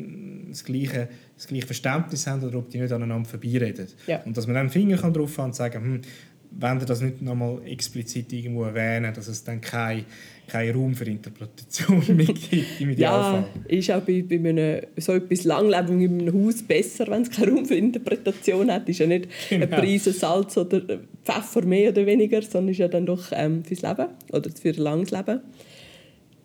das 0.49 0.65
gleiche, 0.65 1.09
das 1.37 1.47
gleiche 1.47 1.67
Verständnis 1.67 2.27
haben 2.27 2.43
oder 2.43 2.59
ob 2.59 2.71
die 2.71 2.81
nicht 2.81 2.93
aneinander 2.93 3.29
vorbeireden. 3.29 3.87
Ja. 4.07 4.23
Und 4.25 4.37
dass 4.37 4.47
man 4.47 4.55
dann 4.55 4.63
einen 4.63 4.71
Finger 4.71 4.99
kann 4.99 5.13
drauf 5.15 5.37
haben 5.39 5.47
und 5.47 5.55
sagen, 5.55 5.83
hm, 5.83 6.01
wenn 6.51 6.81
ihr 6.81 6.87
das 6.87 7.01
nicht 7.01 7.23
nochmal 7.23 7.61
explizit 7.67 8.33
irgendwo 8.33 8.65
erwähnen, 8.65 9.13
dass 9.15 9.29
es 9.29 9.45
dann 9.45 9.61
kein 9.61 10.05
keinen 10.49 10.75
Raum 10.75 10.95
für 10.95 11.05
Interpretation 11.05 12.03
mehr 12.17 12.27
gibt 12.27 12.81
im 12.81 12.91
Idealfall. 12.91 13.45
Ja, 13.69 13.79
ist 13.79 13.91
auch 13.91 14.01
bei, 14.01 14.25
bei 14.29 14.37
einem, 14.37 14.83
so 14.97 15.13
etwas 15.13 15.45
Langlebig 15.45 16.01
in 16.01 16.21
einem 16.21 16.45
Haus 16.47 16.63
besser, 16.63 17.07
wenn 17.09 17.23
es 17.23 17.31
keinen 17.31 17.55
Raum 17.55 17.67
für 17.67 17.77
Interpretation 17.77 18.71
hat. 18.71 18.89
Ist 18.89 18.99
ja 18.99 19.07
nicht 19.07 19.29
genau. 19.49 19.65
ein 19.65 19.71
Preis 19.71 20.05
Salz 20.05 20.57
oder 20.57 20.83
Pfeffer 21.25 21.65
mehr 21.65 21.91
oder 21.91 22.07
weniger, 22.07 22.43
sondern 22.43 22.71
ist 22.71 22.79
ja 22.79 22.89
dann 22.89 23.07
doch 23.07 23.31
ähm, 23.33 23.65
fürs 23.65 23.83
Leben 23.83 24.07
oder 24.33 24.51
für 24.51 24.71
ein 24.71 24.77
langes 24.77 25.11
Leben. 25.11 25.41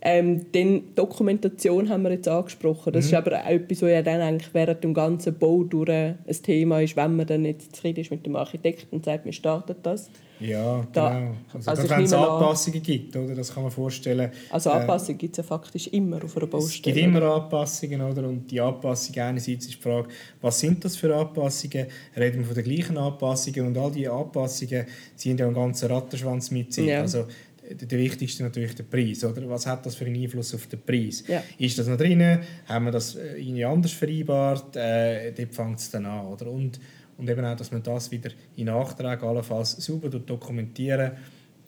Ähm, 0.06 0.48
dann 0.52 0.94
Dokumentation 0.96 1.88
haben 1.88 2.04
wir 2.04 2.12
jetzt 2.12 2.28
angesprochen. 2.28 2.92
Das 2.92 3.06
mhm. 3.06 3.12
ist 3.12 3.14
aber 3.16 3.40
auch 3.40 3.46
etwas, 3.46 3.82
was 3.84 3.90
ja 3.90 4.02
dann 4.02 4.20
eigentlich 4.20 4.54
während 4.54 4.84
dem 4.84 4.94
ganzen 4.94 5.34
Bau 5.40 5.64
durch 5.64 5.90
ein 5.90 6.18
Thema 6.44 6.82
ist, 6.82 6.98
wenn 6.98 7.16
man 7.16 7.26
dann 7.26 7.44
nicht 7.44 7.74
zufrieden 7.74 8.02
ist 8.02 8.12
mit 8.12 8.26
dem 8.26 8.36
Architekten 8.36 8.98
und 8.98 9.06
sagt, 9.06 9.24
wir 9.24 9.32
starten 9.32 9.76
das. 9.82 10.10
Ja, 10.42 10.86
da, 10.92 11.10
genau. 11.10 11.32
Also, 11.54 11.70
also 11.70 11.90
wenn 11.90 12.04
es 12.04 12.12
Anpassungen 12.12 12.84
gibt, 12.84 13.16
oder? 13.16 13.34
das 13.34 13.54
kann 13.54 13.64
man 13.64 13.72
vorstellen. 13.72 14.30
Also 14.50 14.72
äh, 14.72 14.74
Anpassungen 14.74 15.16
äh, 15.16 15.20
gibt 15.20 15.34
es 15.34 15.38
ja 15.38 15.44
faktisch 15.44 15.88
immer 15.88 16.22
auf 16.22 16.36
einer 16.36 16.48
Baustelle. 16.48 16.76
Es 16.76 16.82
gibt 16.82 16.98
immer 16.98 17.22
Anpassungen, 17.22 18.02
oder? 18.02 18.28
Und 18.28 18.52
die 18.52 18.60
Anpassungen 18.60 19.22
einerseits 19.22 19.68
ist 19.68 19.76
die 19.76 19.82
Frage, 19.82 20.10
was 20.42 20.60
sind 20.60 20.84
das 20.84 20.98
für 20.98 21.16
Anpassungen? 21.16 21.88
Reden 22.18 22.40
wir 22.40 22.46
von 22.46 22.56
den 22.56 22.64
gleichen 22.66 22.98
Anpassungen 22.98 23.68
und 23.68 23.78
all 23.78 23.92
diese 23.92 24.12
Anpassungen 24.12 24.86
ziehen 25.16 25.38
ja 25.38 25.46
einen 25.46 25.56
ganzen 25.56 25.90
Rattenschwanz 25.90 26.52
mit 26.52 26.74
sich. 26.74 26.88
Ja. 26.88 27.02
Also, 27.02 27.26
der 27.70 27.98
wichtigste 27.98 28.44
natürlich 28.44 28.76
der 28.76 28.84
Preis. 28.84 29.24
Oder? 29.24 29.48
Was 29.50 29.66
hat 29.66 29.86
das 29.86 29.96
für 29.96 30.06
einen 30.06 30.22
Einfluss 30.22 30.54
auf 30.54 30.68
den 30.68 30.82
Preis? 30.82 31.24
Ja. 31.28 31.44
Ist 31.58 31.78
das 31.78 31.88
noch 31.88 31.98
drin? 31.98 32.40
Haben 32.66 32.86
wir 32.86 32.92
das 32.92 33.16
äh, 33.16 33.38
irgendwie 33.38 33.66
anders 33.66 33.92
vereinbart? 33.92 34.76
Äh, 34.76 35.32
dort 35.32 35.54
fängt 35.54 35.80
es 35.80 35.90
dann 35.92 36.06
an. 36.06 36.26
Oder? 36.28 36.48
Und, 36.48 36.80
und 37.18 37.30
eben 37.30 37.46
auch, 37.46 37.56
dass 37.56 37.72
man 37.72 37.84
das 37.84 38.12
wieder 38.12 38.32
in 38.56 38.66
Nachtrag 38.66 39.24
allenfalls 39.24 39.72
sauber 39.72 40.10
dokumentieren 40.10 41.12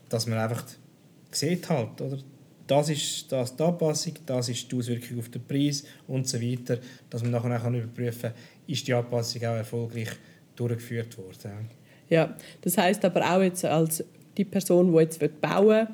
dass 0.10 0.28
man 0.28 0.38
einfach 0.38 0.64
sieht 1.32 1.70
halt, 1.70 2.00
oder? 2.02 2.18
Das 2.68 2.90
ist 2.90 3.32
das 3.32 3.56
die 3.56 3.62
Anpassung, 3.62 4.14
das 4.26 4.50
ist 4.50 4.72
die 4.72 4.76
Auswirkung 4.76 5.20
auf 5.20 5.30
den 5.30 5.46
Preis 5.46 5.84
und 6.08 6.28
so 6.28 6.42
weiter, 6.42 6.80
dass 7.10 7.22
man 7.22 7.32
nachher 7.32 7.64
auch 7.64 7.72
überprüfen 7.72 8.32
kann, 8.32 8.34
ist 8.66 8.88
die 8.88 8.94
Anpassung 8.94 9.42
auch 9.44 9.56
erfolgreich 9.56 10.10
durchgeführt 10.56 11.16
worden. 11.18 11.70
Ja, 12.10 12.36
das 12.62 12.78
heißt 12.78 13.06
aber 13.06 13.36
auch 13.36 13.42
jetzt 13.42 13.66
als 13.66 14.04
die 14.38 14.46
Person, 14.46 14.92
die 14.92 15.00
jetzt 15.00 15.20
bauen 15.42 15.68
will, 15.68 15.88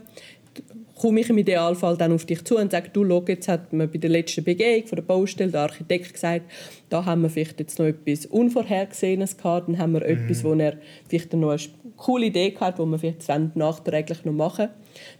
komme 1.01 1.21
ich 1.21 1.29
im 1.29 1.37
Idealfall 1.39 1.97
dann 1.97 2.11
auf 2.11 2.25
dich 2.25 2.43
zu 2.45 2.57
und 2.57 2.71
sage, 2.71 2.89
du, 2.93 3.07
schau, 3.07 3.23
jetzt 3.27 3.47
hat 3.47 3.73
man 3.73 3.89
bei 3.89 3.97
der 3.97 4.11
letzten 4.11 4.43
Begehung 4.43 4.85
von 4.85 4.97
der 4.97 5.03
Baustelle 5.03 5.51
der 5.51 5.61
Architekt 5.61 6.13
gesagt, 6.13 6.43
da 6.89 7.05
haben 7.05 7.23
wir 7.23 7.29
vielleicht 7.29 7.59
jetzt 7.59 7.79
noch 7.79 7.87
etwas 7.87 8.27
Unvorhergesehenes 8.27 9.35
gehabt, 9.37 9.67
dann 9.67 9.79
haben 9.79 9.93
wir 9.93 10.01
mhm. 10.01 10.25
etwas, 10.25 10.43
wo 10.43 10.53
er 10.53 10.77
vielleicht 11.09 11.33
noch 11.33 11.57
coole 12.01 12.27
Idee 12.27 12.51
gehabt, 12.51 12.79
wo 12.79 12.85
wir 12.85 12.99
vielleicht 12.99 13.55
nachträglich 13.55 14.25
noch 14.25 14.33
machen 14.33 14.69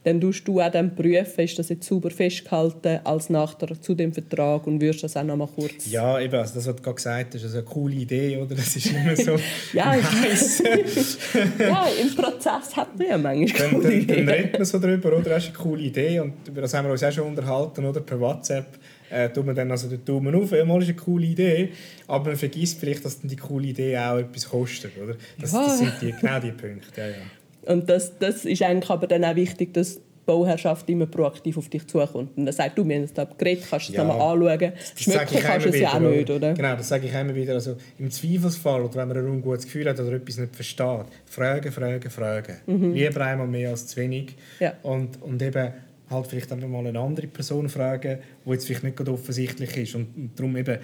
dann 0.03 0.19
tust 0.19 0.47
du 0.47 0.59
auch 0.59 0.71
dann 0.71 0.95
prüfen, 0.95 1.41
ist 1.41 1.57
das 1.59 1.69
jetzt 1.69 1.87
sauber 1.87 2.09
festgehalten 2.09 2.99
als 3.03 3.29
Nachtrag 3.29 3.83
zu 3.83 3.93
dem 3.93 4.13
Vertrag 4.13 4.65
und 4.67 4.81
wirst 4.81 5.03
das 5.03 5.15
auch 5.17 5.23
noch 5.23 5.37
mal 5.37 5.47
kurz... 5.47 5.89
Ja, 5.89 6.19
eben, 6.19 6.35
also 6.35 6.55
das, 6.55 6.67
was 6.67 6.75
du 6.75 6.81
gerade 6.81 6.95
gesagt 6.95 7.35
hast, 7.35 7.43
ist 7.43 7.53
eine 7.53 7.63
coole 7.63 7.95
Idee, 7.95 8.37
oder? 8.37 8.55
Das 8.55 8.75
ist 8.75 8.87
immer 8.87 9.15
so 9.15 9.37
ja, 9.73 9.95
nice. 9.95 10.63
ja, 11.59 11.87
im 12.01 12.15
Prozess 12.15 12.75
hat 12.75 12.97
man 12.97 13.07
ja 13.07 13.17
manchmal 13.17 13.69
coole 13.69 13.83
dann, 13.83 13.91
Ideen. 13.91 14.25
Dann 14.25 14.35
redet 14.35 14.53
man 14.53 14.65
so 14.65 14.79
darüber, 14.79 15.17
oder? 15.17 15.29
Das 15.29 15.43
ist 15.43 15.49
eine 15.49 15.57
coole 15.57 15.81
Idee 15.83 16.19
und 16.19 16.33
über 16.47 16.61
das 16.61 16.73
haben 16.73 16.85
wir 16.85 16.91
uns 16.91 17.03
auch 17.03 17.11
schon 17.11 17.27
unterhalten, 17.27 17.85
oder? 17.85 18.01
Per 18.01 18.19
WhatsApp 18.19 18.65
äh, 19.11 19.29
tut 19.29 19.45
man 19.45 19.55
dann 19.55 19.69
also 19.71 19.89
den 19.89 20.03
Daumen 20.05 20.33
auf, 20.35 20.51
ja, 20.51 20.63
mal 20.65 20.81
ist 20.81 20.89
eine 20.89 20.97
coole 20.97 21.25
Idee, 21.25 21.69
aber 22.07 22.29
man 22.29 22.35
vergisst 22.35 22.79
vielleicht, 22.79 23.03
dass 23.05 23.19
dann 23.19 23.29
die 23.29 23.35
coole 23.35 23.67
Idee 23.67 23.97
auch 23.97 24.17
etwas 24.17 24.49
kostet, 24.49 24.91
oder? 24.97 25.15
Das, 25.39 25.51
ja. 25.51 25.63
das 25.63 25.79
sind 25.79 25.93
die, 26.01 26.11
genau 26.11 26.39
die 26.39 26.51
Punkte, 26.51 27.01
ja, 27.01 27.07
ja. 27.07 27.73
Und 27.73 27.89
das, 27.89 28.17
das 28.17 28.45
ist 28.45 28.61
eigentlich 28.63 28.89
aber 28.89 29.07
dann 29.07 29.23
auch 29.23 29.35
wichtig, 29.35 29.73
dass 29.73 29.95
die 29.95 30.01
Bauherrschaft 30.25 30.89
immer 30.89 31.05
proaktiv 31.05 31.57
auf 31.57 31.69
dich 31.69 31.85
zukommt. 31.87 32.37
Und 32.37 32.45
dann 32.45 32.53
sagt 32.53 32.77
du, 32.77 32.87
wir 32.87 32.95
haben 32.95 33.03
es 33.03 33.13
da 33.13 33.25
geredet, 33.25 33.65
kannst 33.69 33.89
du 33.89 33.93
es 33.93 33.97
ja, 33.97 34.03
mal 34.03 34.13
anschauen. 34.13 34.73
Schmecken 34.95 35.39
kannst 35.41 35.65
du 35.65 35.69
es 35.69 35.79
ja 35.79 35.93
auch 35.93 35.99
nicht, 35.99 36.29
oder? 36.29 36.53
Genau, 36.53 36.75
das 36.75 36.87
sage 36.87 37.07
ich 37.07 37.13
immer 37.13 37.35
wieder. 37.35 37.53
Also 37.53 37.75
Im 37.99 38.09
Zweifelsfall, 38.09 38.81
oder 38.81 38.95
wenn 38.95 39.07
man 39.07 39.17
ein 39.17 39.25
ungutes 39.25 39.65
Gefühl 39.65 39.89
hat 39.89 39.99
oder 39.99 40.13
etwas 40.13 40.37
nicht 40.37 40.55
versteht, 40.55 41.05
fragen, 41.25 41.71
fragen, 41.71 42.09
fragen. 42.09 42.55
Mhm. 42.65 42.93
Lieber 42.93 43.21
einmal 43.21 43.47
mehr 43.47 43.69
als 43.69 43.87
zu 43.87 43.97
wenig. 43.97 44.35
Ja. 44.59 44.73
Und, 44.83 45.21
und 45.21 45.41
eben 45.41 45.71
halt 46.11 46.27
vielleicht 46.27 46.51
einfach 46.51 46.67
mal 46.67 46.85
eine 46.85 46.99
andere 46.99 47.27
Person 47.27 47.69
fragen, 47.69 48.19
die 48.45 48.49
jetzt 48.49 48.65
vielleicht 48.65 48.83
nicht 48.83 48.97
gerade 48.97 49.11
offensichtlich 49.11 49.75
ist. 49.77 49.95
Und, 49.95 50.15
und 50.15 50.39
darum 50.39 50.55
eben, 50.57 50.77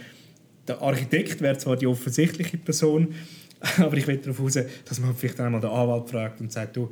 der 0.68 0.82
Architekt 0.82 1.42
wäre 1.42 1.58
zwar 1.58 1.78
die 1.78 1.88
offensichtliche 1.88 2.58
Person, 2.58 3.14
aber 3.78 3.98
ich 3.98 4.08
will 4.08 4.18
darauf 4.18 4.40
raus, 4.40 4.60
dass 4.86 5.00
man 5.00 5.16
vielleicht 5.16 5.40
einmal 5.40 5.62
den 5.62 5.70
Anwalt 5.70 6.10
fragt 6.10 6.42
und 6.42 6.52
sagt, 6.52 6.76
du, 6.76 6.90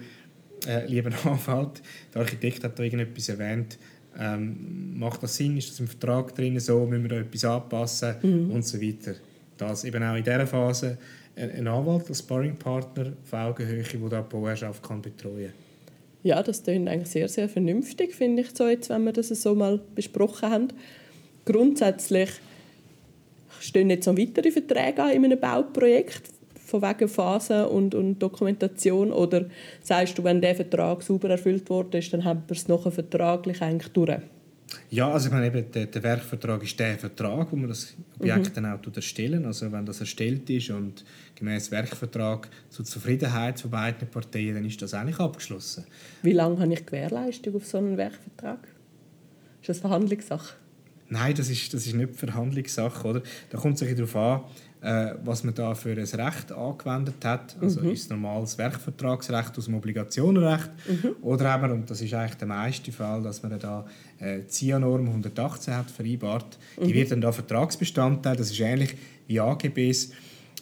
äh, 0.67 0.85
lieber 0.85 1.11
Anwalt, 1.25 1.81
der 2.13 2.21
Architekt 2.21 2.63
hat 2.63 2.77
da 2.77 2.83
irgendetwas 2.83 3.29
erwähnt, 3.29 3.77
ähm, 4.17 4.97
macht 4.97 5.23
das 5.23 5.35
Sinn, 5.35 5.57
ist 5.57 5.71
das 5.71 5.79
im 5.79 5.87
Vertrag 5.87 6.33
drin 6.35 6.59
so, 6.59 6.85
müssen 6.85 7.03
wir 7.03 7.09
da 7.09 7.15
etwas 7.17 7.45
anpassen 7.45 8.15
mhm. 8.21 8.51
und 8.51 8.65
so 8.65 8.81
weiter. 8.81 9.15
Das 9.57 9.83
eben 9.83 10.03
auch 10.03 10.15
in 10.15 10.23
dieser 10.23 10.47
Phase 10.47 10.97
ein 11.35 11.67
Anwalt 11.67 12.07
als 12.07 12.19
Sparringpartner 12.19 13.13
auf 13.23 13.33
Augenhöhe, 13.33 13.83
der 13.83 14.09
da 14.09 14.21
die 14.21 14.29
Bauherrschaft 14.29 14.81
kann 14.81 15.01
betreuen 15.01 15.47
kann. 15.47 15.53
Ja, 16.25 16.41
das 16.41 16.63
klingt 16.63 16.89
eigentlich 16.89 17.09
sehr, 17.09 17.29
sehr 17.29 17.47
vernünftig, 17.47 18.15
finde 18.15 18.41
ich, 18.41 18.47
so 18.55 18.67
jetzt, 18.67 18.89
wenn 18.89 19.03
wir 19.03 19.13
das 19.13 19.27
so 19.27 19.53
mal 19.53 19.79
besprochen 19.93 20.49
haben. 20.49 20.67
Grundsätzlich 21.45 22.31
stehen 23.59 23.91
jetzt 23.91 24.07
noch 24.07 24.17
weitere 24.17 24.49
Verträge 24.49 25.03
an 25.03 25.11
in 25.11 25.23
einem 25.23 25.39
Bauprojekt, 25.39 26.23
von 26.55 26.81
wegen 26.81 27.07
Phasen 27.07 27.65
und, 27.65 27.93
und 27.93 28.17
Dokumentation? 28.17 29.11
Oder 29.11 29.45
sagst 29.83 30.17
du, 30.17 30.23
wenn 30.23 30.41
der 30.41 30.55
Vertrag 30.55 31.03
sauber 31.03 31.29
erfüllt 31.29 31.69
worden 31.69 31.99
ist, 31.99 32.11
dann 32.11 32.25
haben 32.25 32.41
wir 32.47 32.55
es 32.55 32.67
nachher 32.67 32.91
vertraglich 32.91 33.61
eigentlich 33.61 33.93
durch? 33.93 34.17
Ja, 34.89 35.11
also 35.11 35.27
ich 35.27 35.33
meine, 35.33 35.47
eben, 35.47 35.71
der, 35.71 35.85
der 35.87 36.03
Werkvertrag 36.03 36.63
ist 36.63 36.79
der 36.79 36.97
Vertrag, 36.97 37.51
wo 37.51 37.55
man 37.55 37.69
das 37.69 37.93
Objekt 38.19 38.49
mhm. 38.49 38.53
dann 38.53 38.65
auch 38.65 38.95
erstellen 38.95 39.45
Also 39.45 39.71
wenn 39.71 39.85
das 39.85 39.99
erstellt 39.99 40.49
ist 40.49 40.69
und 40.69 41.03
gemäß 41.35 41.71
Werkvertrag 41.71 42.49
zur 42.69 42.85
Zufriedenheit 42.85 43.59
von 43.59 43.71
beiden 43.71 44.07
Parteien, 44.07 44.55
dann 44.55 44.65
ist 44.65 44.81
das 44.81 44.93
eigentlich 44.93 45.19
abgeschlossen. 45.19 45.85
Wie 46.23 46.33
lange 46.33 46.59
habe 46.59 46.73
ich 46.73 46.85
Gewährleistung 46.85 47.55
auf 47.55 47.65
so 47.65 47.77
einen 47.77 47.97
Werkvertrag? 47.97 48.67
Ist 49.61 49.69
das 49.69 49.79
Verhandlungssache? 49.79 50.55
Nein, 51.09 51.35
das 51.35 51.49
ist, 51.49 51.73
das 51.73 51.85
ist 51.85 51.93
nicht 51.93 52.15
Verhandlungssache. 52.15 53.07
Oder? 53.07 53.21
Da 53.49 53.57
kommt 53.57 53.81
es 53.81 53.95
darauf 53.95 54.15
an, 54.15 54.41
äh, 54.85 55.15
was 55.23 55.43
man 55.43 55.55
da 55.55 55.73
für 55.73 55.93
ein 55.93 55.97
Recht 55.97 56.51
angewendet 56.51 57.25
hat. 57.25 57.55
Also 57.59 57.81
mhm. 57.81 57.89
ist 57.89 58.03
es 58.03 58.09
normales 58.09 58.55
Werkvertragsrecht 58.59 59.57
aus 59.57 59.65
dem 59.65 59.73
Obligationenrecht 59.73 60.69
mhm. 60.87 61.15
oder 61.23 61.55
eben, 61.55 61.71
und 61.71 61.89
das 61.89 62.01
ist 62.01 62.13
eigentlich 62.13 62.35
der 62.35 62.47
meiste 62.47 62.91
Fall, 62.91 63.23
dass 63.23 63.41
man 63.41 63.57
da 63.57 63.83
äh, 64.19 64.45
ZIA-Norm 64.45 65.07
118 65.07 65.75
hat 65.75 65.89
vereinbart. 65.89 66.59
Mhm. 66.79 66.87
Die 66.87 66.93
wird 66.93 67.09
dann 67.09 67.21
da 67.21 67.31
Vertragsbestandteil, 67.31 68.35
das 68.35 68.51
ist 68.51 68.59
ähnlich 68.59 68.95
wie 69.25 69.39
AGBs, 69.39 70.11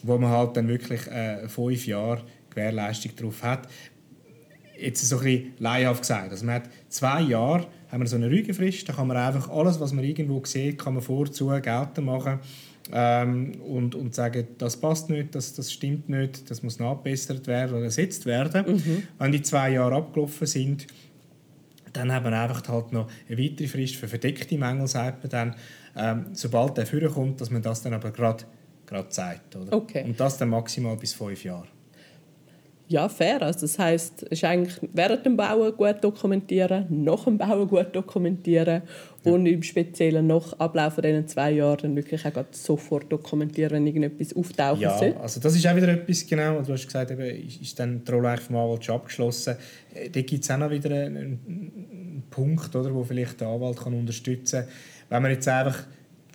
wo 0.02 0.16
man 0.16 0.30
halt 0.30 0.56
dann 0.56 0.68
wirklich 0.68 1.06
äh, 1.08 1.46
fünf 1.46 1.86
Jahre 1.86 2.22
Gewährleistung 2.48 3.14
drauf 3.16 3.42
hat. 3.42 3.68
Jetzt 4.80 5.06
so 5.06 5.18
ein 5.18 5.22
bisschen 5.22 5.52
laienhaft 5.58 6.00
gesagt. 6.00 6.30
Also 6.30 6.46
man 6.46 6.54
hat 6.56 6.70
zwei 6.88 7.20
Jahre 7.20 7.66
haben 7.92 8.00
wir 8.00 8.08
so 8.08 8.16
eine 8.16 8.30
Rügefrist, 8.30 8.88
da 8.88 8.94
kann 8.94 9.06
man 9.06 9.18
einfach 9.18 9.50
alles, 9.50 9.78
was 9.78 9.92
man 9.92 10.02
irgendwo 10.02 10.42
sieht, 10.44 10.78
kann 10.78 10.94
man 10.94 11.02
vorzu 11.02 11.48
geltend 11.48 12.06
machen 12.06 12.40
ähm, 12.92 13.60
und, 13.62 13.94
und 13.94 14.14
sagen, 14.14 14.46
das 14.58 14.76
passt 14.76 15.08
nicht, 15.08 15.34
das, 15.34 15.54
das 15.54 15.72
stimmt 15.72 16.08
nicht, 16.08 16.50
das 16.50 16.62
muss 16.62 16.78
nachbessert 16.78 17.46
werden 17.46 17.76
oder 17.76 17.84
ersetzt 17.84 18.26
werden. 18.26 18.74
Mhm. 18.74 19.02
Wenn 19.18 19.32
die 19.32 19.42
zwei 19.42 19.70
Jahre 19.70 19.96
abgelaufen 19.96 20.46
sind, 20.46 20.86
dann 21.92 22.12
haben 22.12 22.24
wir 22.24 22.38
einfach 22.38 22.66
halt 22.68 22.92
noch 22.92 23.08
eine 23.28 23.38
weitere 23.38 23.68
Frist 23.68 23.96
für 23.96 24.08
verdeckte 24.08 24.58
Mängel, 24.58 24.86
sagt 24.86 25.22
man 25.22 25.30
dann, 25.30 25.56
ähm, 25.96 26.26
sobald 26.32 26.76
der 26.76 26.86
vorkommt, 26.86 27.40
dass 27.40 27.50
man 27.50 27.62
das 27.62 27.82
dann 27.82 27.94
aber 27.94 28.10
gerade 28.10 28.44
zeigt. 29.08 29.56
Oder? 29.56 29.72
Okay. 29.72 30.04
Und 30.04 30.18
das 30.18 30.36
dann 30.38 30.50
maximal 30.50 30.96
bis 30.96 31.14
fünf 31.14 31.44
Jahre. 31.44 31.68
Ja, 32.86 33.08
fair. 33.08 33.40
Also 33.40 33.60
das 33.60 33.78
heisst, 33.78 34.24
es 34.24 34.32
ist 34.32 34.44
eigentlich 34.44 34.78
während 34.92 35.24
dem 35.24 35.36
Bauen 35.36 35.74
gut 35.74 35.96
dokumentieren, 36.02 36.86
nach 36.90 37.24
dem 37.24 37.38
Bauen 37.38 37.66
gut 37.66 37.96
dokumentieren 37.96 38.82
ja. 39.24 39.32
und 39.32 39.46
im 39.46 39.62
Speziellen 39.62 40.26
nach 40.26 40.52
Ablauf 40.58 40.96
dieser 40.96 41.26
zwei 41.26 41.52
Jahre 41.52 41.78
dann 41.78 41.96
wirklich 41.96 42.26
auch 42.26 42.44
sofort 42.50 43.10
dokumentieren, 43.10 43.72
wenn 43.72 43.86
irgendetwas 43.86 44.36
auftauchen 44.36 44.82
ja, 44.82 44.98
sollte. 44.98 45.18
also 45.18 45.40
das 45.40 45.56
ist 45.56 45.66
auch 45.66 45.74
wieder 45.74 45.88
etwas, 45.88 46.26
genau, 46.26 46.60
du 46.60 46.72
hast 46.74 46.84
gesagt, 46.84 47.10
eben, 47.10 47.22
ist 47.22 47.78
dann 47.80 48.04
die 48.04 48.12
Rolle 48.12 48.36
vom 48.36 48.56
Anwalt 48.56 48.84
schon 48.84 48.96
abgeschlossen. 48.96 49.56
Äh, 49.94 50.10
da 50.10 50.20
gibt 50.20 50.44
es 50.44 50.50
auch 50.50 50.58
noch 50.58 50.70
wieder 50.70 50.90
einen, 50.94 51.16
einen 51.16 52.22
Punkt, 52.28 52.76
oder, 52.76 52.94
wo 52.94 53.02
vielleicht 53.02 53.40
der 53.40 53.48
Anwalt 53.48 53.78
kann 53.78 53.94
unterstützen 53.94 54.60
kann. 54.60 54.68
Wenn 55.08 55.22
man 55.22 55.30
jetzt 55.30 55.48
einfach 55.48 55.84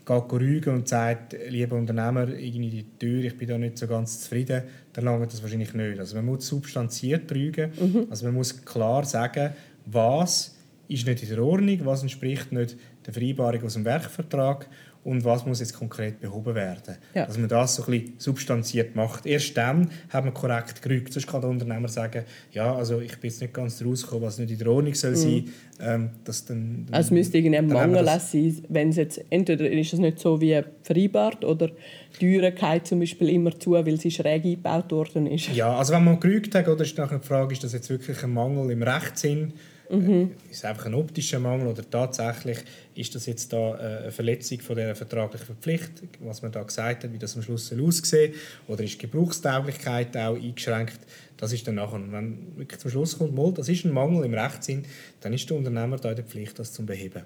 geht 0.09 0.33
rügen 0.33 0.73
und 0.73 0.87
sagt, 0.87 1.35
lieber 1.49 1.75
Unternehmer, 1.75 2.27
irgendwie 2.27 2.69
die 2.69 2.85
Tür, 2.97 3.23
ich 3.23 3.37
bin 3.37 3.47
da 3.47 3.57
nicht 3.57 3.77
so 3.77 3.87
ganz 3.87 4.21
zufrieden, 4.21 4.63
dann 4.93 5.05
langt 5.05 5.31
das 5.31 5.41
wahrscheinlich 5.41 5.73
nicht. 5.73 5.99
Also 5.99 6.15
man 6.15 6.25
muss 6.25 6.47
substanziert 6.47 7.31
rügen, 7.31 7.71
mhm. 7.79 8.07
also 8.09 8.25
man 8.25 8.35
muss 8.35 8.65
klar 8.65 9.05
sagen, 9.05 9.53
was 9.85 10.58
ist 10.89 11.07
nicht 11.07 11.23
in 11.23 11.29
der 11.29 11.43
Ordnung, 11.43 11.79
was 11.85 12.01
entspricht 12.01 12.51
nicht 12.51 12.75
der 13.05 13.13
Vereinbarung 13.13 13.63
aus 13.63 13.73
dem 13.73 13.85
Werkvertrag 13.85 14.67
und 15.03 15.23
was 15.23 15.45
muss 15.45 15.59
jetzt 15.59 15.73
konkret 15.73 16.19
behoben 16.19 16.55
werden. 16.55 16.97
Ja. 17.13 17.25
Dass 17.25 17.37
man 17.37 17.47
das 17.47 17.75
so 17.75 17.83
ein 17.83 17.91
bisschen 17.91 18.13
substanziert 18.17 18.95
macht. 18.95 19.25
Erst 19.25 19.55
dann 19.55 19.89
hat 20.09 20.25
man 20.25 20.33
korrekt 20.33 20.81
gerügt. 20.81 21.13
Sonst 21.13 21.27
kann 21.27 21.41
der 21.41 21.49
Unternehmer 21.49 21.87
sagen, 21.87 22.25
ja, 22.51 22.75
also 22.75 22.99
ich 22.99 23.17
bin 23.17 23.29
jetzt 23.29 23.39
nicht 23.39 23.53
ganz 23.53 23.81
rausgekommen, 23.81 24.25
was 24.25 24.39
nicht 24.39 24.51
in 24.51 24.57
der 24.57 24.67
Ordnung 24.67 24.93
soll 24.93 25.11
mhm. 25.11 25.15
sein. 25.15 25.49
Ähm, 25.81 26.09
dass 26.25 26.43
dann, 26.43 26.85
also 26.91 27.07
es 27.07 27.11
müsste 27.11 27.37
irgendwie 27.37 27.57
ein 27.57 27.67
Mangel 27.67 28.05
sein, 28.19 28.61
wenn 28.67 28.89
es 28.89 28.97
jetzt, 28.97 29.23
entweder 29.29 29.69
ist 29.69 29.93
es 29.93 29.99
nicht 29.99 30.19
so 30.19 30.41
wie 30.41 30.61
vereinbart 30.83 31.45
oder 31.45 31.69
die 31.69 32.19
Türe 32.19 32.51
geht 32.51 32.87
zum 32.87 32.99
Beispiel 32.99 33.29
immer 33.29 33.57
zu, 33.57 33.71
weil 33.71 33.97
sie 33.97 34.11
schräg 34.11 34.43
eingebaut 34.43 34.91
worden 34.91 35.27
ist. 35.27 35.47
Ja, 35.55 35.77
also 35.77 35.93
wenn 35.93 36.03
man 36.03 36.19
gerügt 36.19 36.53
hat, 36.55 36.67
oder 36.67 36.83
ist 36.83 36.97
nachher 36.97 37.19
die 37.19 37.27
Frage, 37.27 37.53
ist 37.53 37.63
das 37.63 37.71
jetzt 37.71 37.89
wirklich 37.89 38.21
ein 38.21 38.33
Mangel 38.33 38.69
im 38.71 38.83
Rechtssinn? 38.83 39.53
Mhm. 39.89 40.31
Ist 40.51 40.57
es 40.57 40.65
einfach 40.65 40.85
ein 40.85 40.93
optischer 40.93 41.39
Mangel 41.39 41.67
oder 41.67 41.87
tatsächlich 41.89 42.59
ist 42.93 43.15
das 43.15 43.25
jetzt 43.25 43.51
da 43.51 43.75
äh, 43.75 44.03
eine 44.03 44.11
Verletzung 44.11 44.59
von 44.59 44.75
der 44.75 44.95
vertraglichen 44.95 45.47
Verpflichtung, 45.47 46.09
was 46.19 46.43
man 46.43 46.51
da 46.51 46.61
gesagt 46.61 47.03
hat, 47.03 47.11
wie 47.11 47.17
das 47.17 47.35
am 47.35 47.41
Schluss 47.41 47.73
aussehen 47.73 48.33
oder 48.67 48.83
ist 48.83 48.93
die 48.93 48.97
Gebrauchstauglichkeit 48.99 50.15
auch 50.15 50.35
eingeschränkt? 50.35 50.99
Das 51.37 51.53
ist 51.53 51.67
dann 51.67 51.75
nachher, 51.75 51.99
wenn 52.11 52.55
wirklich 52.55 52.79
zum 52.79 52.91
Schluss 52.91 53.17
kommt, 53.17 53.33
mal, 53.33 53.51
das 53.51 53.67
ist 53.67 53.83
ein 53.83 53.91
Mangel 53.91 54.25
im 54.25 54.33
Rechtssinn, 54.35 54.85
dann 55.21 55.33
ist 55.33 55.49
der 55.49 55.57
Unternehmer 55.57 55.97
da 55.97 56.11
in 56.11 56.17
der 56.17 56.25
Pflicht, 56.25 56.59
das 56.59 56.71
zu 56.71 56.85
beheben. 56.85 57.23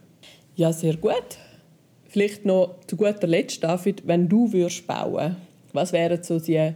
Ja, 0.56 0.72
sehr 0.72 0.96
gut. 0.96 1.38
Vielleicht 2.08 2.46
noch 2.46 2.80
zu 2.88 2.96
guter 2.96 3.28
Letzt, 3.28 3.64
David, 3.64 4.08
wenn 4.08 4.30
du 4.30 4.54
würdest 4.54 4.88
bauen, 4.88 5.36
was 5.74 5.92
wären 5.92 6.24
so 6.24 6.40
die 6.40 6.74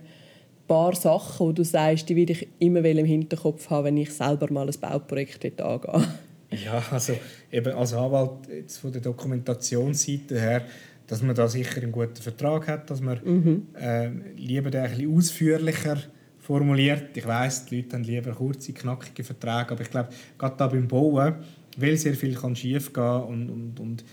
paar 0.67 0.95
Sachen, 0.95 1.49
die 1.49 1.55
du 1.55 1.63
sagst, 1.63 2.09
die 2.09 2.15
will 2.15 2.29
ich 2.29 2.47
immer 2.59 2.83
im 2.83 3.05
Hinterkopf 3.05 3.69
haben, 3.69 3.85
wenn 3.85 3.97
ich 3.97 4.13
selber 4.13 4.51
mal 4.51 4.67
ein 4.67 4.79
Bauprojekt 4.79 5.61
angehe? 5.61 6.07
Ja, 6.51 6.81
also 6.91 7.13
eben 7.51 7.73
als 7.73 7.93
Anwalt 7.93 8.47
jetzt 8.49 8.77
von 8.77 8.91
der 8.91 9.01
Dokumentationsseite 9.01 10.39
her, 10.39 10.61
dass 11.05 11.21
man 11.21 11.35
da 11.35 11.47
sicher 11.47 11.81
einen 11.81 11.91
guten 11.91 12.21
Vertrag 12.21 12.67
hat, 12.67 12.89
dass 12.89 13.01
man 13.01 13.19
mhm. 13.23 13.67
äh, 13.79 14.09
lieber 14.35 14.69
den 14.69 14.81
ein 14.83 14.91
bisschen 14.91 15.15
ausführlicher 15.15 15.97
formuliert. 16.39 17.15
Ich 17.15 17.27
weiß, 17.27 17.65
die 17.65 17.77
Leute 17.77 17.97
haben 17.97 18.03
lieber 18.03 18.31
kurze, 18.31 18.71
knackige 18.71 19.23
Verträge, 19.23 19.71
aber 19.71 19.81
ich 19.81 19.91
glaube, 19.91 20.09
gerade 20.37 20.55
da 20.57 20.67
beim 20.67 20.87
Bauen, 20.87 21.35
weil 21.77 21.97
sehr 21.97 22.13
viel 22.13 22.35
kann 22.35 22.55
schief 22.55 22.93
gehen 22.93 23.03
und, 23.03 23.49
und, 23.49 23.79
und 23.79 24.05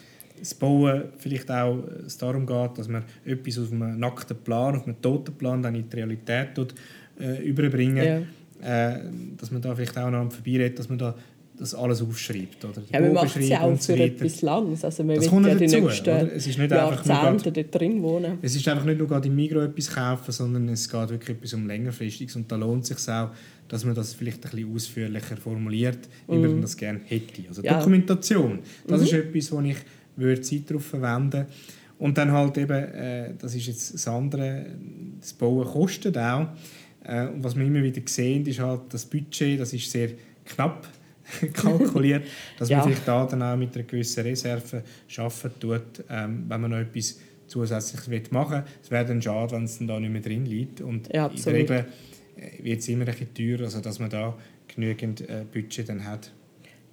das 0.45 0.55
Bauen 0.55 1.05
vielleicht 1.17 1.51
auch 1.51 1.79
es 2.07 2.19
darum 2.19 2.47
geht, 2.47 2.79
dass 2.79 2.89
man 2.89 3.03
etwas 3.25 3.59
auf 3.59 3.73
einem 3.73 3.99
nackten 3.99 4.37
Plan, 4.37 4.77
auf 4.77 4.87
einem 4.87 5.01
toten 5.01 5.35
Plan 5.35 5.63
dann 5.63 5.75
in 5.75 5.89
die 5.89 5.97
Realität 5.97 6.55
tut, 6.55 6.75
äh, 7.19 7.43
überbringen. 7.43 8.27
Ja. 8.63 8.95
Äh, 8.95 9.01
dass 9.39 9.51
man 9.51 9.61
da 9.61 9.75
vielleicht 9.75 9.97
auch 9.99 10.11
noch 10.11 10.31
vorbeiredet, 10.31 10.79
dass 10.79 10.89
man 10.89 10.99
da 10.99 11.15
das 11.57 11.75
alles 11.75 12.03
aufschreibt. 12.03 12.65
Oder? 12.65 12.83
Ja, 12.93 13.01
man 13.01 13.13
macht 13.13 13.37
es 13.37 13.49
ja 13.49 13.61
auch 13.61 13.79
für 13.79 13.97
etwas 13.97 14.43
Langes. 14.43 14.85
Also 14.85 15.05
man 15.05 15.17
das 15.17 15.31
wird 15.31 15.45
ja 15.45 15.55
dazu, 15.55 15.89
es 16.35 16.47
ist 16.47 16.59
nicht 16.59 16.71
Jahrzehnte 16.71 17.53
dort 17.53 17.75
drin 17.75 18.03
wohnen. 18.03 18.39
Es 18.43 18.57
ist 18.57 18.67
einfach 18.69 18.85
nicht 18.85 18.99
nur 18.99 19.07
gerade 19.07 19.29
im 19.29 19.37
Migro 19.37 19.61
etwas 19.61 19.91
kaufen, 19.95 20.33
sondern 20.33 20.69
es 20.69 20.89
geht 20.89 21.11
wirklich 21.11 21.37
etwas 21.37 21.55
um 21.55 21.67
längerfristiges. 21.67 22.35
Und 22.37 22.51
da 22.51 22.57
lohnt 22.57 22.83
es 22.83 22.89
sich 22.89 23.09
auch, 23.09 23.31
dass 23.69 23.85
man 23.85 23.95
das 23.95 24.15
vielleicht 24.15 24.45
ein 24.45 24.51
bisschen 24.51 24.75
ausführlicher 24.75 25.37
formuliert, 25.37 26.09
wie 26.29 26.37
mm. 26.37 26.43
man 26.43 26.61
das 26.63 26.77
gerne 26.77 27.01
hätte. 27.05 27.43
Also 27.49 27.63
ja. 27.63 27.79
Dokumentation, 27.79 28.59
das 28.87 29.01
mhm. 29.01 29.07
ist 29.07 29.13
etwas, 29.13 29.53
wo 29.53 29.61
ich 29.61 29.77
würde 30.17 30.41
Zeit 30.41 30.71
darauf 30.71 30.85
verwenden 30.85 31.47
und 31.99 32.19
dann 32.19 32.33
halt 32.33 32.59
eben, 32.59 32.73
äh, 32.73 33.35
das 33.39 33.55
ist 33.55 33.67
jetzt 33.67 33.95
das 33.95 34.09
andere, 34.09 34.67
das 35.21 35.33
Bauen 35.33 35.65
kostet 35.65 36.19
auch. 36.19 36.49
Äh, 37.05 37.29
und 37.29 37.45
was 37.45 37.57
wir 37.57 37.65
immer 37.65 37.83
wieder 37.83 38.03
sehen, 38.07 38.45
ist 38.47 38.59
halt, 38.59 38.83
das 38.91 39.05
Budget, 39.07 39.61
das 39.61 39.73
ist 39.73 39.91
sehr 39.91 40.11
knapp 40.45 40.87
kalkuliert, 41.53 42.25
dass 42.59 42.69
ja. 42.69 42.79
man 42.79 42.89
vielleicht 42.89 43.07
da 43.07 43.27
dann 43.27 43.43
auch 43.43 43.57
mit 43.57 43.75
einer 43.75 43.85
gewissen 43.85 44.23
Reserve 44.23 44.83
arbeiten 45.17 45.61
tut, 45.61 46.05
ähm, 46.11 46.45
wenn 46.49 46.61
man 46.61 46.71
noch 46.71 46.79
etwas 46.79 47.19
zusätzlich 47.47 48.31
machen 48.33 48.53
will. 48.53 48.65
Es 48.83 48.91
wäre 48.91 49.05
dann 49.05 49.23
schade, 49.23 49.53
wenn 49.53 49.65
es 49.65 49.79
dann 49.79 49.87
da 49.87 50.01
nicht 50.01 50.11
mehr 50.11 50.23
drin 50.23 50.47
liegt. 50.47 50.81
Und 50.81 51.13
ja, 51.13 51.27
in 51.27 51.43
der 51.43 51.53
Regel 51.53 51.87
äh, 52.37 52.65
wird 52.65 52.81
es 52.81 52.89
immer 52.89 53.07
ein 53.07 53.15
bisschen 53.15 53.35
teuer, 53.35 53.65
also 53.65 53.81
dass 53.81 53.99
man 53.99 54.11
da 54.11 54.37
genügend 54.69 55.21
äh, 55.23 55.45
Budget 55.51 55.89
dann 55.89 56.05
hat. 56.05 56.33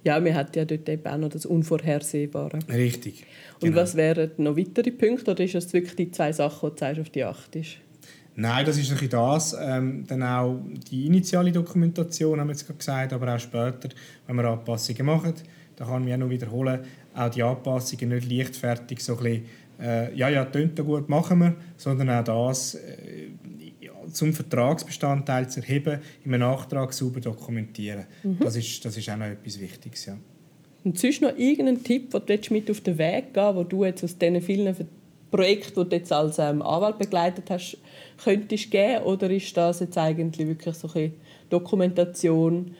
Ja, 0.04 0.18
man 0.18 0.34
hat 0.34 0.56
ja 0.56 0.64
dort 0.64 0.88
eben 0.88 1.06
auch 1.06 1.18
noch 1.18 1.28
das 1.28 1.46
Unvorhersehbare. 1.46 2.58
Richtig. 2.68 3.24
Und 3.60 3.68
genau. 3.68 3.82
was 3.82 3.94
wären 3.94 4.30
noch 4.36 4.56
weitere 4.56 4.90
Punkte 4.90 5.30
oder 5.30 5.44
ist 5.44 5.54
das 5.54 5.72
wirklich 5.72 5.94
die 5.94 6.10
zwei 6.10 6.32
Sachen, 6.32 6.70
die 6.70 6.74
du 6.74 6.80
sagst, 6.80 7.00
auf 7.00 7.10
die 7.10 7.24
Acht 7.24 7.56
ist? 7.56 7.76
Nein, 8.34 8.64
das 8.64 8.78
ist 8.78 8.90
ein 8.90 9.08
das. 9.08 9.56
Ähm, 9.60 10.04
dann 10.06 10.22
auch 10.22 10.60
die 10.90 11.06
initiale 11.06 11.52
Dokumentation, 11.52 12.40
haben 12.40 12.48
wir 12.48 12.52
jetzt 12.52 12.66
gerade 12.66 12.78
gesagt, 12.78 13.12
aber 13.12 13.34
auch 13.34 13.38
später, 13.38 13.90
wenn 14.26 14.36
wir 14.36 14.44
Anpassungen 14.44 15.06
machen, 15.06 15.34
da 15.76 15.84
kann 15.84 16.04
mich 16.04 16.14
auch 16.14 16.18
noch 16.18 16.30
wiederholen, 16.30 16.80
auch 17.14 17.28
die 17.28 17.42
Anpassungen 17.42 18.08
nicht 18.08 18.30
leichtfertig 18.30 19.00
so 19.00 19.16
ein 19.18 19.22
bisschen, 19.22 19.44
äh, 19.80 20.14
ja, 20.14 20.28
ja, 20.28 20.44
tönt 20.46 20.78
gut, 20.84 21.08
machen 21.08 21.40
wir, 21.40 21.54
sondern 21.76 22.10
auch 22.10 22.24
das 22.24 22.74
äh, 22.74 23.28
zum 24.10 24.32
Vertragsbestandteil 24.32 25.48
zu 25.48 25.60
erheben, 25.60 26.00
einem 26.24 26.40
Nachtrag 26.40 26.92
sauber 26.92 27.20
dokumentieren. 27.20 28.06
Mhm. 28.22 28.38
Das, 28.40 28.56
ist, 28.56 28.84
das 28.84 28.96
ist 28.96 29.08
auch 29.10 29.16
noch 29.16 29.26
etwas 29.26 29.60
Wichtiges, 29.60 30.06
ja. 30.06 30.16
Und 30.84 30.98
sonst 30.98 31.22
noch 31.22 31.36
irgendeinen 31.36 31.84
Tipp, 31.84 32.10
den 32.26 32.40
du 32.40 32.52
mit 32.52 32.70
auf 32.70 32.80
den 32.80 32.98
Weg 32.98 33.34
gehen 33.34 33.54
wo 33.54 33.62
du 33.62 33.84
jetzt 33.84 34.02
aus 34.02 34.18
diesen 34.18 34.40
vielen 34.42 34.74
Projekten, 35.30 35.84
die 35.84 35.88
du 35.88 35.96
jetzt 35.96 36.12
als 36.12 36.38
ähm, 36.38 36.60
Anwalt 36.60 36.98
begleitet 36.98 37.50
hast, 37.50 37.78
könntest 38.22 38.70
geben? 38.70 39.04
Oder 39.04 39.30
ist 39.30 39.56
das 39.56 39.80
jetzt 39.80 39.96
eigentlich 39.96 40.46
wirklich 40.46 40.74
so 40.74 40.90
eine 40.92 41.12
Dokumentation, 41.48 42.74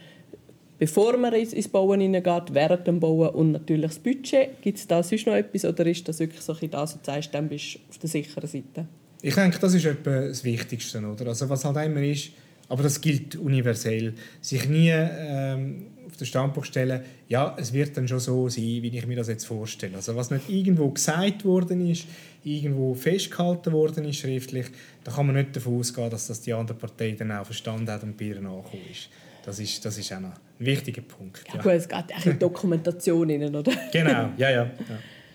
bevor 0.78 1.16
man 1.16 1.32
ins 1.32 1.68
Bauen 1.68 2.00
hineingeht, 2.00 2.52
während 2.52 2.86
dem 2.86 3.00
Bauen 3.00 3.30
und 3.30 3.52
natürlich 3.52 3.86
das 3.86 3.98
Budget? 4.00 4.60
Gibt 4.62 4.78
es 4.78 4.86
da 4.86 5.02
sonst 5.02 5.26
noch 5.26 5.34
etwas 5.34 5.64
oder 5.64 5.86
ist 5.86 6.06
das 6.08 6.18
wirklich 6.18 6.42
so 6.42 6.52
das, 6.52 6.72
was 6.72 6.92
du 6.92 6.98
sagst, 7.04 7.32
dann 7.32 7.48
bist 7.48 7.76
du 7.76 7.78
auf 7.88 7.98
der 7.98 8.08
sicheren 8.08 8.48
Seite? 8.48 8.86
Ich 9.22 9.34
denke, 9.34 9.58
das 9.58 9.74
ist 9.74 9.84
etwa 9.84 10.26
das 10.26 10.42
Wichtigste. 10.44 10.98
Oder? 10.98 11.28
Also 11.28 11.48
was 11.48 11.64
halt 11.64 11.76
immer 11.86 12.02
ist, 12.02 12.30
aber 12.68 12.82
das 12.82 13.00
gilt 13.00 13.36
universell, 13.36 14.14
sich 14.40 14.68
nie 14.68 14.90
ähm, 14.90 15.86
auf 16.06 16.16
den 16.16 16.26
Standpunkt 16.26 16.68
stellen, 16.68 17.02
ja, 17.28 17.56
es 17.58 17.72
wird 17.72 17.96
dann 17.96 18.08
schon 18.08 18.18
so 18.18 18.48
sein, 18.48 18.64
wie 18.64 18.96
ich 18.96 19.06
mir 19.06 19.16
das 19.16 19.28
jetzt 19.28 19.44
vorstelle. 19.44 19.96
Also 19.96 20.16
was 20.16 20.30
nicht 20.30 20.48
irgendwo 20.48 20.88
gesagt 20.90 21.44
worden 21.44 21.88
ist, 21.88 22.06
irgendwo 22.44 22.94
festgehalten 22.94 23.72
worden 23.72 24.04
ist 24.04 24.16
schriftlich, 24.16 24.66
da 25.04 25.12
kann 25.12 25.26
man 25.26 25.36
nicht 25.36 25.54
davon 25.54 25.78
ausgehen, 25.78 26.10
dass 26.10 26.26
das 26.26 26.40
die 26.40 26.52
andere 26.52 26.76
Partei 26.76 27.12
dann 27.12 27.30
auch 27.32 27.44
verstanden 27.44 27.90
hat 27.90 28.02
und 28.02 28.16
bei 28.16 28.26
ihr 28.26 28.40
nachgekommen 28.40 28.86
ist. 28.90 29.08
Das 29.44 29.58
ist, 29.58 29.84
das 29.84 29.98
ist 29.98 30.12
auch 30.12 30.20
noch 30.20 30.30
ein 30.30 30.66
wichtiger 30.66 31.02
Punkt. 31.02 31.44
Ja, 31.48 31.56
ja. 31.56 31.62
gut, 31.62 31.72
es 31.72 31.88
geht 31.88 32.14
auch 32.14 32.26
in 32.26 32.38
Dokumentation 32.38 33.30
rein, 33.30 33.54
oder? 33.54 33.72
genau, 33.92 34.30
ja, 34.36 34.50
ja. 34.50 34.50
ja. 34.50 34.70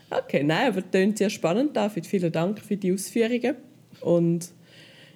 Okay, 0.10 0.44
nein, 0.44 0.70
aber 0.70 0.82
das 0.82 0.92
klingt 0.92 1.18
sehr 1.18 1.30
spannend, 1.30 1.76
David. 1.76 2.08
Vielen 2.08 2.32
Dank 2.32 2.60
für 2.60 2.78
die 2.78 2.94
Ausführungen. 2.94 3.56
Und 4.02 4.50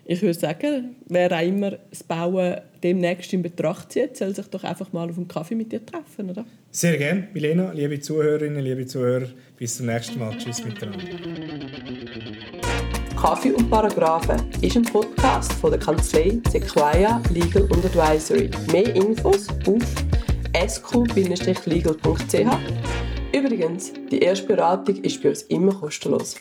ich 0.05 0.21
würde 0.21 0.33
sagen, 0.33 0.95
wer 1.07 1.31
auch 1.31 1.41
immer 1.41 1.71
das 1.89 2.03
Bauen 2.03 2.57
demnächst 2.83 3.31
in 3.33 3.41
Betracht 3.41 3.91
zieht, 3.91 4.17
soll 4.17 4.35
sich 4.35 4.47
doch 4.47 4.63
einfach 4.63 4.91
mal 4.91 5.09
auf 5.09 5.17
einen 5.17 5.27
Kaffee 5.27 5.55
mit 5.55 5.71
dir 5.71 5.85
treffen, 5.85 6.29
oder? 6.29 6.45
Sehr 6.71 6.97
gerne, 6.97 7.27
Milena, 7.33 7.71
liebe 7.71 7.99
Zuhörerinnen, 7.99 8.63
liebe 8.63 8.85
Zuhörer. 8.85 9.27
Bis 9.57 9.77
zum 9.77 9.85
nächsten 9.85 10.19
Mal. 10.19 10.35
Tschüss 10.37 10.63
miteinander. 10.63 11.05
Kaffee 13.15 13.51
und 13.51 13.69
Paragraphen 13.69 14.41
ist 14.61 14.75
ein 14.75 14.83
Podcast 14.83 15.53
von 15.53 15.69
der 15.69 15.79
Kanzlei 15.79 16.39
Sequoia 16.49 17.21
Legal 17.31 17.63
und 17.63 17.85
Advisory. 17.85 18.49
Mehr 18.71 18.95
Infos 18.95 19.47
auf 19.67 19.83
sq-legal.ch. 20.67 21.97
Übrigens, 23.33 23.93
die 24.11 24.19
erste 24.19 24.47
Beratung 24.47 24.95
ist 25.03 25.21
bei 25.21 25.29
uns 25.29 25.43
immer 25.43 25.73
kostenlos. 25.73 26.35